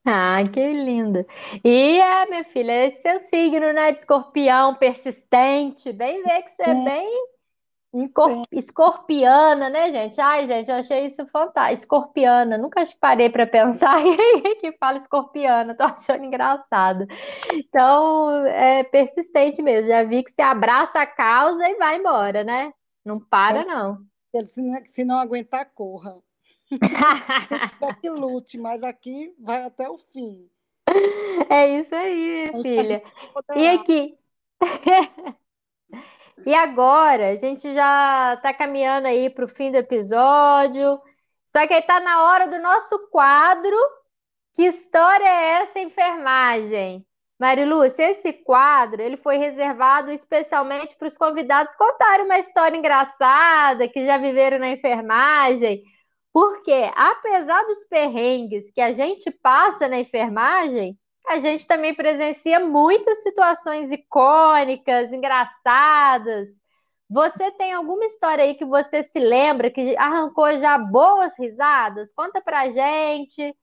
Ah, 0.06 0.38
que 0.52 0.60
lindo. 0.60 1.24
E 1.64 1.98
é, 1.98 2.26
minha 2.26 2.44
filha, 2.44 2.86
esse 2.86 3.00
seu 3.00 3.18
signo, 3.18 3.72
né, 3.72 3.92
de 3.92 4.00
escorpião 4.00 4.74
persistente, 4.74 5.92
bem 5.92 6.22
ver 6.22 6.42
que 6.42 6.50
você 6.50 6.62
é, 6.62 6.70
é. 6.70 6.84
bem 6.84 7.34
escor 7.94 8.44
escorpiana, 8.52 9.70
né, 9.70 9.90
gente? 9.90 10.20
Ai, 10.20 10.46
gente, 10.46 10.70
eu 10.70 10.76
achei 10.76 11.06
isso 11.06 11.24
fantástico. 11.26 11.72
Escorpiana, 11.72 12.58
nunca 12.58 12.82
parei 13.00 13.30
para 13.30 13.46
pensar 13.46 13.96
que 14.60 14.72
fala 14.72 14.98
escorpiana, 14.98 15.74
tô 15.74 15.84
achando 15.84 16.24
engraçado. 16.24 17.06
Então, 17.52 18.44
é 18.46 18.84
persistente 18.84 19.62
mesmo. 19.62 19.88
Já 19.88 20.02
vi 20.02 20.22
que 20.22 20.30
você 20.30 20.42
abraça 20.42 21.00
a 21.00 21.06
causa 21.06 21.66
e 21.68 21.76
vai 21.76 21.96
embora, 21.98 22.44
né? 22.44 22.72
Não 23.04 23.20
para, 23.20 23.62
é. 23.62 23.64
não. 23.64 23.98
Se 24.48 24.60
não, 24.60 24.84
se 24.86 25.04
não 25.04 25.18
aguentar, 25.20 25.70
corra. 25.74 26.16
que 28.00 28.10
lute, 28.10 28.58
mas 28.58 28.82
aqui 28.82 29.34
vai 29.38 29.62
até 29.64 29.88
o 29.88 29.98
fim. 29.98 30.48
É 31.48 31.68
isso 31.78 31.94
aí, 31.94 32.50
filha. 32.62 33.02
E 33.56 33.68
aqui? 33.68 34.18
e 36.46 36.54
agora, 36.54 37.30
a 37.30 37.36
gente 37.36 37.72
já 37.72 38.34
está 38.34 38.52
caminhando 38.52 39.06
aí 39.06 39.30
para 39.30 39.44
o 39.44 39.48
fim 39.48 39.70
do 39.70 39.76
episódio. 39.78 41.00
Só 41.44 41.66
que 41.66 41.74
aí 41.74 41.80
está 41.80 42.00
na 42.00 42.24
hora 42.24 42.46
do 42.46 42.58
nosso 42.60 43.08
quadro. 43.08 43.76
Que 44.54 44.62
história 44.62 45.24
é 45.24 45.62
essa, 45.62 45.80
enfermagem? 45.80 47.04
Marilúcia, 47.38 48.10
esse 48.10 48.32
quadro 48.32 49.02
ele 49.02 49.16
foi 49.16 49.36
reservado 49.36 50.12
especialmente 50.12 50.96
para 50.96 51.08
os 51.08 51.18
convidados 51.18 51.74
contarem 51.74 52.24
uma 52.24 52.38
história 52.38 52.76
engraçada 52.76 53.88
que 53.88 54.04
já 54.04 54.16
viveram 54.16 54.60
na 54.60 54.68
enfermagem 54.68 55.82
porque, 56.34 56.90
apesar 56.96 57.62
dos 57.62 57.84
perrengues 57.84 58.68
que 58.72 58.80
a 58.80 58.90
gente 58.90 59.30
passa 59.30 59.86
na 59.86 60.00
enfermagem, 60.00 60.98
a 61.28 61.38
gente 61.38 61.64
também 61.64 61.94
presencia 61.94 62.58
muitas 62.58 63.22
situações 63.22 63.92
icônicas, 63.92 65.12
engraçadas. 65.12 66.48
Você 67.08 67.52
tem 67.52 67.72
alguma 67.72 68.04
história 68.06 68.42
aí 68.42 68.56
que 68.56 68.64
você 68.64 69.04
se 69.04 69.20
lembra 69.20 69.70
que 69.70 69.96
arrancou 69.96 70.56
já 70.56 70.76
boas 70.76 71.38
risadas? 71.38 72.12
Conta 72.12 72.42
pra 72.42 72.68
gente. 72.68 73.56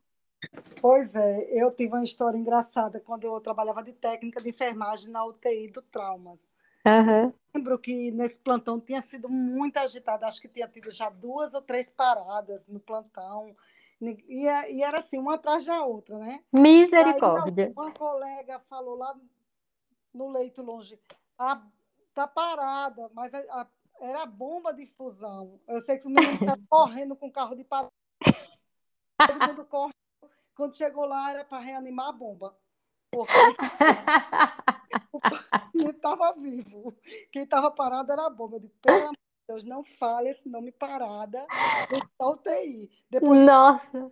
Pois 0.80 1.14
é, 1.14 1.50
eu 1.52 1.72
tive 1.72 1.94
uma 1.94 2.06
história 2.06 2.38
engraçada 2.38 3.02
quando 3.02 3.26
eu 3.26 3.38
trabalhava 3.42 3.84
de 3.84 3.92
técnica 3.92 4.42
de 4.42 4.48
enfermagem 4.48 5.12
na 5.12 5.26
UTI 5.26 5.70
do 5.72 5.82
trauma. 5.82 6.38
Uhum. 6.86 7.34
Lembro 7.54 7.78
que 7.80 8.12
nesse 8.12 8.38
plantão 8.38 8.80
tinha 8.80 9.02
sido 9.02 9.28
muito 9.30 9.78
agitado, 9.78 10.26
acho 10.26 10.42
que 10.42 10.48
tinha 10.48 10.68
tido 10.68 10.90
já 10.90 11.10
duas 11.10 11.54
ou 11.54 11.62
três 11.62 11.90
paradas 11.90 12.66
no 12.68 12.80
plantão. 12.80 13.56
E, 14.02 14.46
e 14.46 14.82
era 14.84 15.00
assim, 15.00 15.20
uma 15.20 15.36
atrás 15.36 15.66
da 15.66 15.84
outra, 15.84 16.18
né? 16.18 16.44
Misericórdia. 16.52 17.68
Aí, 17.68 17.74
uma 17.74 17.92
colega 17.92 18.60
falou 18.62 18.96
lá 18.96 19.16
no 20.14 20.30
leito 20.32 20.62
longe, 20.62 21.00
a, 21.38 21.62
tá 22.14 22.28
parada, 22.28 23.10
mas 23.14 23.34
a, 23.34 23.40
a, 23.40 23.68
era 24.00 24.26
bomba 24.26 24.74
de 24.74 24.86
fusão. 24.86 25.60
Eu 25.68 25.80
sei 25.82 25.98
que 25.98 26.08
os 26.08 26.12
meninos 26.12 26.40
saíram 26.40 26.64
correndo 26.70 27.16
com 27.16 27.28
o 27.28 27.32
carro 27.32 27.56
de 27.56 27.64
parada. 27.64 27.92
Todo 29.18 29.48
mundo 29.48 29.66
corre. 29.66 29.94
Quando 30.56 30.76
chegou 30.76 31.06
lá, 31.06 31.32
era 31.32 31.46
para 31.46 31.60
reanimar 31.60 32.10
a 32.10 32.12
bomba. 32.12 32.56
Porque 33.12 33.34
paciente 35.52 35.96
estava 35.96 36.34
vivo. 36.34 36.96
Quem 37.32 37.44
estava 37.44 37.72
parado 37.72 38.12
era 38.12 38.26
a 38.26 38.30
bomba. 38.30 38.56
Eu 38.56 38.62
digo, 38.62 38.74
pelo 38.82 38.98
amor 38.98 39.12
de 39.12 39.48
Deus, 39.48 39.64
não 39.64 39.84
fale 39.84 40.30
esse 40.30 40.48
nome 40.48 40.72
parada. 40.72 41.46
Da 42.20 42.28
UTI. 42.28 42.90
Depois, 43.10 43.42
Nossa! 43.42 44.12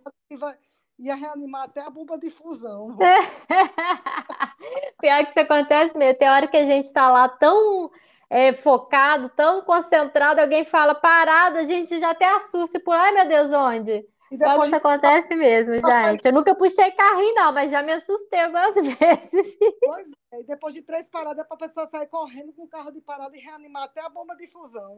Ia 0.98 1.14
reanimar 1.14 1.64
até 1.64 1.80
a 1.80 1.88
bomba 1.88 2.18
de 2.18 2.30
fusão. 2.30 2.96
Pior 5.00 5.24
que 5.24 5.30
isso 5.30 5.40
acontece 5.40 5.96
mesmo. 5.96 6.18
Tem 6.18 6.28
hora 6.28 6.46
que 6.46 6.58
a 6.58 6.64
gente 6.64 6.84
está 6.84 7.10
lá 7.10 7.26
tão 7.26 7.90
é, 8.28 8.52
focado, 8.52 9.30
tão 9.30 9.62
concentrado, 9.62 10.40
alguém 10.40 10.64
fala 10.64 10.94
parado, 10.94 11.58
a 11.58 11.64
gente 11.64 11.98
já 11.98 12.10
até 12.10 12.26
assusta 12.26 12.78
por, 12.78 12.94
ai 12.94 13.12
meu 13.12 13.26
Deus, 13.26 13.50
onde? 13.50 14.06
Depois 14.30 14.66
isso 14.66 14.76
acontece 14.76 15.34
mesmo, 15.34 15.74
gente. 15.74 16.24
Eu 16.24 16.32
nunca 16.32 16.54
puxei 16.54 16.90
carrinho, 16.92 17.34
não, 17.34 17.52
mas 17.52 17.70
já 17.70 17.82
me 17.82 17.92
assustei 17.92 18.40
algumas 18.40 18.74
vezes. 18.76 19.58
Pois 19.80 20.10
é, 20.32 20.40
e 20.40 20.44
depois 20.44 20.74
de 20.74 20.82
três 20.82 21.08
paradas, 21.08 21.46
para 21.46 21.56
a 21.56 21.58
pessoa 21.58 21.86
sair 21.86 22.06
correndo 22.06 22.52
com 22.52 22.62
o 22.62 22.68
carro 22.68 22.92
de 22.92 23.00
parada 23.00 23.36
e 23.36 23.40
reanimar 23.40 23.84
até 23.84 24.00
a 24.00 24.08
bomba 24.08 24.36
de 24.36 24.46
fusão. 24.46 24.96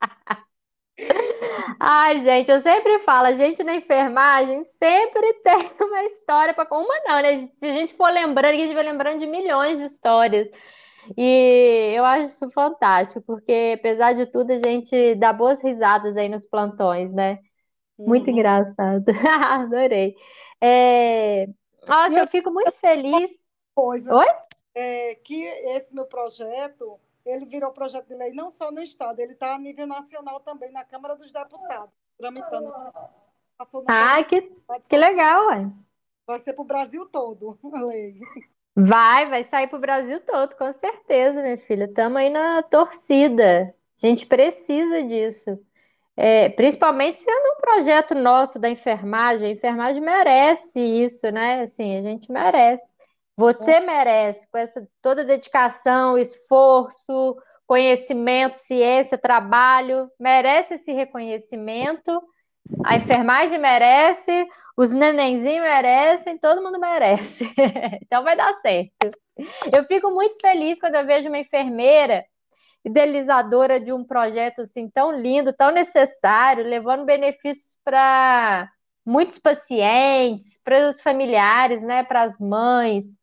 Ai, 1.79 2.21
gente, 2.21 2.51
eu 2.51 2.59
sempre 2.59 2.99
falo, 2.99 3.27
a 3.27 3.33
gente 3.33 3.63
na 3.63 3.73
enfermagem 3.73 4.63
sempre 4.63 5.33
tem 5.41 5.71
uma 5.79 6.03
história 6.03 6.53
para 6.53 6.67
uma 6.71 6.99
não, 7.05 7.21
né? 7.21 7.47
Se 7.55 7.65
a 7.65 7.73
gente 7.73 7.93
for 7.93 8.11
lembrando, 8.11 8.53
a 8.53 8.57
gente 8.57 8.73
vai 8.73 8.83
lembrando 8.83 9.19
de 9.19 9.27
milhões 9.27 9.79
de 9.79 9.85
histórias. 9.85 10.47
E 11.17 11.93
eu 11.95 12.05
acho 12.05 12.25
isso 12.25 12.49
fantástico, 12.49 13.21
porque 13.25 13.75
apesar 13.77 14.13
de 14.13 14.25
tudo, 14.25 14.51
a 14.51 14.57
gente 14.57 15.15
dá 15.15 15.33
boas 15.33 15.61
risadas 15.63 16.15
aí 16.15 16.29
nos 16.29 16.45
plantões, 16.45 17.13
né? 17.13 17.39
Muito 17.97 18.27
uhum. 18.27 18.33
engraçado. 18.33 19.05
Adorei. 19.49 20.15
É... 20.59 21.47
Nossa, 21.87 22.13
eu, 22.13 22.19
eu 22.19 22.27
fico 22.27 22.51
muito 22.51 22.71
feliz. 22.71 23.41
Coisa, 23.73 24.13
Oi? 24.15 24.27
É, 24.75 25.15
que 25.15 25.43
esse 25.43 25.93
meu 25.93 26.05
projeto, 26.05 26.99
ele 27.25 27.45
virou 27.45 27.71
projeto 27.71 28.07
de 28.07 28.15
lei 28.15 28.31
não 28.31 28.49
só 28.49 28.71
no 28.71 28.81
Estado, 28.81 29.19
ele 29.19 29.33
está 29.33 29.55
a 29.55 29.59
nível 29.59 29.87
nacional 29.87 30.39
também, 30.39 30.71
na 30.71 30.83
Câmara 30.83 31.15
dos 31.15 31.31
Deputados, 31.31 31.93
tramitando. 32.17 32.73
Ah, 33.87 34.23
que, 34.23 34.41
que 34.89 34.97
legal, 34.97 35.47
ué. 35.47 35.69
Vai 36.25 36.39
ser 36.39 36.53
para 36.53 36.61
o 36.61 36.65
Brasil 36.65 37.05
todo 37.07 37.57
a 37.73 37.83
lei. 37.83 38.19
Vai, 38.75 39.29
vai 39.29 39.43
sair 39.43 39.67
para 39.67 39.77
o 39.77 39.81
Brasil 39.81 40.19
todo, 40.21 40.55
com 40.55 40.71
certeza, 40.71 41.41
minha 41.41 41.57
filha. 41.57 41.85
Estamos 41.85 42.17
aí 42.17 42.29
na 42.29 42.63
torcida. 42.63 43.73
A 44.01 44.07
gente 44.07 44.25
precisa 44.25 45.03
disso. 45.03 45.59
É, 46.15 46.49
principalmente 46.49 47.19
sendo 47.19 47.53
um 47.53 47.61
projeto 47.61 48.15
nosso 48.15 48.59
da 48.59 48.69
enfermagem. 48.69 49.49
A 49.49 49.51
enfermagem 49.51 50.01
merece 50.01 50.79
isso, 50.79 51.29
né? 51.31 51.61
Assim, 51.61 51.97
a 51.97 52.01
gente 52.01 52.31
merece. 52.31 52.95
Você 53.35 53.71
é. 53.71 53.79
merece, 53.79 54.49
com 54.51 54.57
essa 54.57 54.87
toda 55.01 55.25
dedicação, 55.25 56.17
esforço, 56.17 57.35
conhecimento, 57.65 58.55
ciência, 58.55 59.17
trabalho, 59.17 60.09
merece 60.19 60.75
esse 60.75 60.91
reconhecimento. 60.91 62.21
A 62.85 62.95
enfermagem 62.95 63.59
merece, 63.59 64.47
os 64.77 64.91
nenenzinhos 64.93 65.63
merecem, 65.63 66.37
todo 66.37 66.63
mundo 66.63 66.79
merece. 66.79 67.45
então 68.01 68.23
vai 68.23 68.35
dar 68.35 68.53
certo. 68.55 69.11
Eu 69.73 69.83
fico 69.85 70.09
muito 70.11 70.35
feliz 70.39 70.79
quando 70.79 70.95
eu 70.95 71.05
vejo 71.05 71.29
uma 71.29 71.39
enfermeira 71.39 72.25
idealizadora 72.83 73.79
de 73.79 73.93
um 73.93 74.03
projeto 74.03 74.61
assim 74.61 74.89
tão 74.89 75.11
lindo, 75.11 75.53
tão 75.53 75.71
necessário, 75.71 76.63
levando 76.63 77.05
benefícios 77.05 77.77
para 77.83 78.69
muitos 79.05 79.37
pacientes, 79.39 80.59
para 80.63 80.89
os 80.89 81.01
familiares, 81.01 81.83
né, 81.83 82.03
para 82.03 82.23
as 82.23 82.37
mães, 82.39 83.19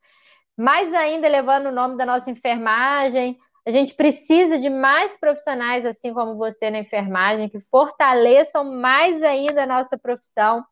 mais 0.57 0.93
ainda 0.93 1.29
levando 1.29 1.67
o 1.67 1.73
nome 1.73 1.97
da 1.97 2.05
nossa 2.05 2.31
enfermagem, 2.31 3.39
a 3.69 3.71
gente 3.71 3.93
precisa 3.93 4.59
de 4.59 4.71
mais 4.71 5.15
profissionais 5.19 5.85
assim 5.85 6.15
como 6.15 6.37
você 6.37 6.71
na 6.71 6.79
enfermagem, 6.79 7.51
que 7.51 7.61
fortaleçam 7.61 8.65
mais 8.65 9.23
ainda 9.23 9.65
a 9.65 9.67
nossa 9.67 9.99
profissão. 9.99 10.65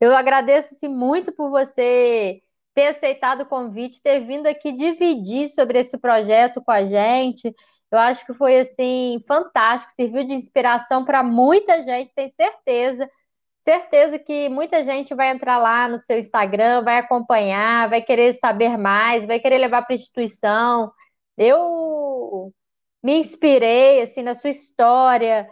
Eu 0.00 0.12
agradeço 0.12 0.74
assim, 0.74 0.88
muito 0.88 1.30
por 1.32 1.48
você 1.48 2.42
ter 2.74 2.88
aceitado 2.88 3.42
o 3.42 3.46
convite, 3.46 4.02
ter 4.02 4.18
vindo 4.18 4.48
aqui 4.48 4.72
dividir 4.72 5.48
sobre 5.48 5.78
esse 5.78 5.96
projeto 5.96 6.60
com 6.60 6.72
a 6.72 6.82
gente. 6.82 7.54
Eu 7.88 8.00
acho 8.00 8.26
que 8.26 8.34
foi 8.34 8.58
assim 8.58 9.20
fantástico, 9.24 9.92
serviu 9.92 10.24
de 10.24 10.34
inspiração 10.34 11.04
para 11.04 11.22
muita 11.22 11.80
gente, 11.82 12.12
tenho 12.12 12.30
certeza. 12.30 13.08
Certeza 13.60 14.18
que 14.18 14.48
muita 14.48 14.82
gente 14.82 15.14
vai 15.14 15.30
entrar 15.30 15.58
lá 15.58 15.88
no 15.88 16.00
seu 16.00 16.18
Instagram, 16.18 16.82
vai 16.82 16.98
acompanhar, 16.98 17.88
vai 17.88 18.02
querer 18.02 18.32
saber 18.32 18.76
mais, 18.76 19.24
vai 19.24 19.38
querer 19.38 19.58
levar 19.58 19.82
para 19.82 19.94
a 19.94 19.96
instituição. 19.96 20.92
Eu 21.36 22.52
me 23.02 23.18
inspirei 23.18 24.02
assim 24.02 24.22
na 24.22 24.34
sua 24.34 24.50
história, 24.50 25.48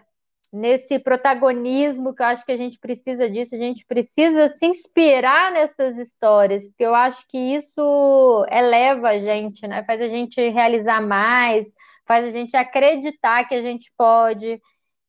nesse 0.53 0.99
protagonismo 1.01 2.15
que 2.15 2.23
eu 2.23 2.27
acho 2.27 2.47
que 2.47 2.53
a 2.53 2.57
gente 2.57 2.79
precisa 2.79 3.29
disso, 3.29 3.57
a 3.57 3.59
gente 3.59 3.85
precisa 3.87 4.49
se 4.49 4.67
inspirar 4.67 5.53
nessas 5.53 5.99
histórias, 5.99 6.67
porque 6.67 6.85
eu 6.85 6.95
acho 6.95 7.27
que 7.29 7.37
isso 7.37 8.47
eleva 8.51 9.11
a 9.11 9.19
gente, 9.19 9.67
né? 9.67 9.85
Faz 9.85 10.01
a 10.01 10.07
gente 10.07 10.41
realizar 10.51 11.01
mais, 11.03 11.73
faz 12.07 12.29
a 12.29 12.31
gente 12.31 12.57
acreditar 12.57 13.49
que 13.49 13.55
a 13.55 13.61
gente 13.61 13.93
pode, 13.97 14.61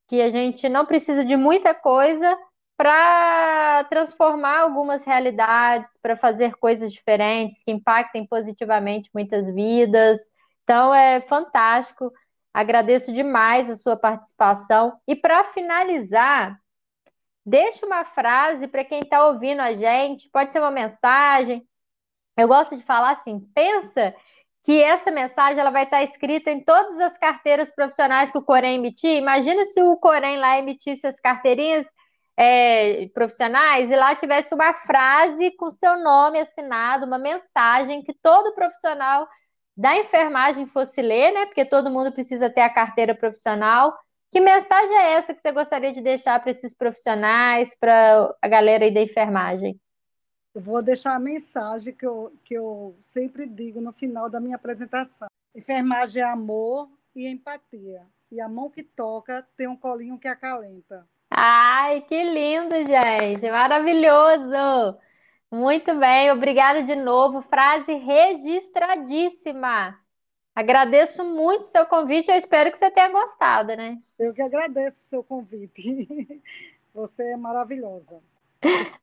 que 0.07 0.21
a 0.21 0.29
gente 0.31 0.67
não 0.67 0.85
precisa 0.85 1.23
de 1.23 1.37
muita 1.37 1.75
coisa 1.75 2.35
para 2.77 3.83
transformar 3.85 4.61
algumas 4.61 5.05
realidades, 5.05 5.97
para 6.01 6.15
fazer 6.15 6.55
coisas 6.55 6.91
diferentes 6.91 7.63
que 7.63 7.71
impactem 7.71 8.25
positivamente 8.25 9.09
muitas 9.13 9.47
vidas. 9.47 10.19
Então 10.65 10.93
é 10.93 11.21
fantástico. 11.21 12.11
Agradeço 12.53 13.13
demais 13.13 13.69
a 13.69 13.75
sua 13.75 13.95
participação. 13.95 14.99
E 15.07 15.15
para 15.15 15.43
finalizar, 15.43 16.59
deixa 17.45 17.85
uma 17.85 18.03
frase 18.03 18.67
para 18.67 18.83
quem 18.83 18.99
está 18.99 19.27
ouvindo 19.27 19.61
a 19.61 19.73
gente, 19.73 20.29
pode 20.31 20.51
ser 20.51 20.59
uma 20.59 20.71
mensagem. 20.71 21.65
Eu 22.35 22.47
gosto 22.47 22.75
de 22.75 22.83
falar 22.83 23.11
assim: 23.11 23.39
pensa 23.53 24.13
que 24.63 24.81
essa 24.81 25.11
mensagem 25.11 25.59
ela 25.59 25.69
vai 25.69 25.83
estar 25.83 25.97
tá 25.97 26.03
escrita 26.03 26.49
em 26.49 26.63
todas 26.63 26.99
as 26.99 27.17
carteiras 27.17 27.73
profissionais 27.73 28.31
que 28.31 28.37
o 28.37 28.43
Corém 28.43 28.77
emitir. 28.77 29.11
Imagina 29.11 29.63
se 29.65 29.81
o 29.83 29.95
Corém 29.97 30.37
lá 30.37 30.57
emitisse 30.57 31.05
as 31.05 31.19
carteirinhas 31.19 31.85
é, 32.35 33.07
profissionais 33.13 33.91
e 33.91 33.95
lá 33.95 34.15
tivesse 34.15 34.53
uma 34.53 34.73
frase 34.73 35.51
com 35.51 35.69
seu 35.69 35.97
nome 36.03 36.39
assinado, 36.39 37.05
uma 37.05 37.19
mensagem 37.19 38.03
que 38.03 38.13
todo 38.13 38.55
profissional 38.55 39.27
da 39.75 39.97
enfermagem 39.97 40.65
fosse 40.65 41.01
ler, 41.01 41.31
né? 41.31 41.45
Porque 41.45 41.65
todo 41.65 41.91
mundo 41.91 42.11
precisa 42.11 42.49
ter 42.49 42.61
a 42.61 42.69
carteira 42.69 43.13
profissional. 43.13 43.97
Que 44.31 44.39
mensagem 44.39 44.95
é 44.95 45.13
essa 45.13 45.33
que 45.33 45.41
você 45.41 45.51
gostaria 45.51 45.91
de 45.91 46.01
deixar 46.01 46.39
para 46.39 46.51
esses 46.51 46.73
profissionais, 46.73 47.75
para 47.77 48.33
a 48.41 48.47
galera 48.47 48.85
aí 48.85 48.93
da 48.93 49.01
enfermagem? 49.01 49.79
Eu 50.53 50.61
vou 50.61 50.81
deixar 50.81 51.15
a 51.15 51.19
mensagem 51.19 51.93
que 51.93 52.05
eu, 52.05 52.31
que 52.43 52.53
eu 52.53 52.95
sempre 53.01 53.45
digo 53.45 53.81
no 53.81 53.91
final 53.91 54.29
da 54.29 54.39
minha 54.39 54.55
apresentação. 54.55 55.27
Enfermagem 55.53 56.23
é 56.23 56.25
amor 56.25 56.89
e 57.15 57.27
empatia. 57.27 58.03
E 58.31 58.39
a 58.39 58.47
mão 58.47 58.69
que 58.69 58.81
toca 58.81 59.45
tem 59.57 59.67
um 59.67 59.75
colinho 59.75 60.17
que 60.17 60.27
acalenta. 60.27 61.07
Ai, 61.29 62.01
que 62.01 62.23
lindo, 62.23 62.75
gente! 62.85 63.49
Maravilhoso! 63.49 64.97
Muito 65.55 65.95
bem, 65.95 66.29
obrigada 66.33 66.83
de 66.83 66.95
novo. 66.95 67.41
Frase 67.41 67.93
registradíssima. 67.93 69.97
Agradeço 70.53 71.23
muito 71.23 71.61
o 71.61 71.67
seu 71.67 71.85
convite, 71.85 72.29
eu 72.29 72.35
espero 72.35 72.69
que 72.69 72.77
você 72.77 72.91
tenha 72.91 73.09
gostado, 73.09 73.73
né? 73.73 73.97
Eu 74.19 74.33
que 74.33 74.41
agradeço 74.41 74.97
o 74.97 75.09
seu 75.09 75.23
convite. 75.23 76.41
Você 76.93 77.23
é 77.23 77.35
maravilhosa. 77.35 78.21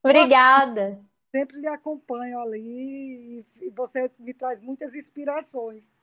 Obrigada. 0.03 0.98
Sempre 1.30 1.61
lhe 1.61 1.68
acompanho 1.68 2.40
ali 2.40 3.44
e 3.61 3.70
você 3.70 4.11
me 4.18 4.32
traz 4.32 4.62
muitas 4.62 4.94
inspirações. 4.94 5.94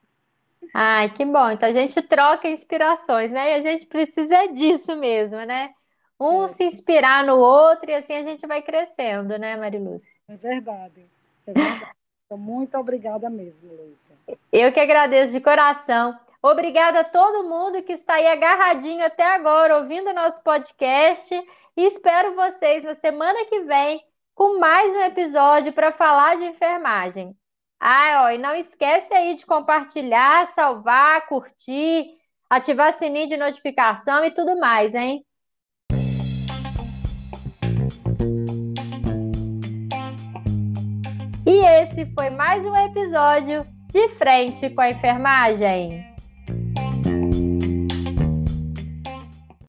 Ai, 0.72 1.12
que 1.12 1.26
bom. 1.26 1.50
Então 1.50 1.68
a 1.68 1.72
gente 1.72 2.00
troca 2.04 2.48
inspirações, 2.48 3.32
né? 3.32 3.52
E 3.52 3.54
a 3.56 3.62
gente 3.62 3.88
precisa 3.88 4.46
disso 4.48 4.96
mesmo, 4.96 5.44
né? 5.46 5.74
Um 6.20 6.46
é. 6.46 6.48
se 6.50 6.64
inspirar 6.64 7.24
no 7.24 7.38
outro 7.38 7.90
e 7.90 7.94
assim 7.94 8.14
a 8.14 8.24
gente 8.24 8.46
vai 8.46 8.62
crescendo, 8.62 9.38
né, 9.38 9.56
Marilúcia? 9.56 10.20
É 10.28 10.36
verdade. 10.36 11.06
É 11.48 11.54
verdade. 11.54 11.92
Muito 12.32 12.78
obrigada 12.78 13.30
mesmo, 13.30 13.74
Luísa. 13.74 14.14
Eu 14.52 14.72
que 14.72 14.80
agradeço 14.80 15.34
de 15.34 15.42
coração. 15.42 16.16
Obrigada 16.42 17.00
a 17.00 17.04
todo 17.04 17.50
mundo 17.50 17.82
que 17.82 17.94
está 17.94 18.16
aí 18.16 18.28
agarradinho 18.28 19.04
até 19.04 19.24
agora, 19.24 19.78
ouvindo 19.78 20.14
nosso 20.14 20.44
podcast. 20.44 21.34
E 21.76 21.86
espero 21.86 22.36
vocês 22.36 22.84
na 22.84 22.94
semana 22.94 23.46
que 23.46 23.62
vem 23.62 24.04
com 24.36 24.60
mais 24.60 24.94
um 24.94 25.02
episódio 25.02 25.74
para 25.74 25.92
falar 25.92 26.38
de 26.38 26.46
enfermagem. 26.46 27.36
Ah, 27.80 28.26
ó, 28.26 28.30
e 28.30 28.38
não 28.38 28.56
esquece 28.56 29.14
aí 29.14 29.36
de 29.36 29.46
compartilhar, 29.46 30.48
salvar, 30.50 31.26
curtir, 31.28 32.06
ativar 32.50 32.94
sininho 32.94 33.28
de 33.28 33.38
notificação 33.38 34.24
e 34.24 34.32
tudo 34.32 34.58
mais, 34.58 34.94
hein? 34.94 35.26
E 41.60 41.82
esse 41.82 42.06
foi 42.16 42.30
mais 42.30 42.66
um 42.66 42.74
episódio 42.74 43.66
de 43.92 44.08
Frente 44.12 44.70
com 44.70 44.80
a 44.80 44.92
Enfermagem. 44.92 46.09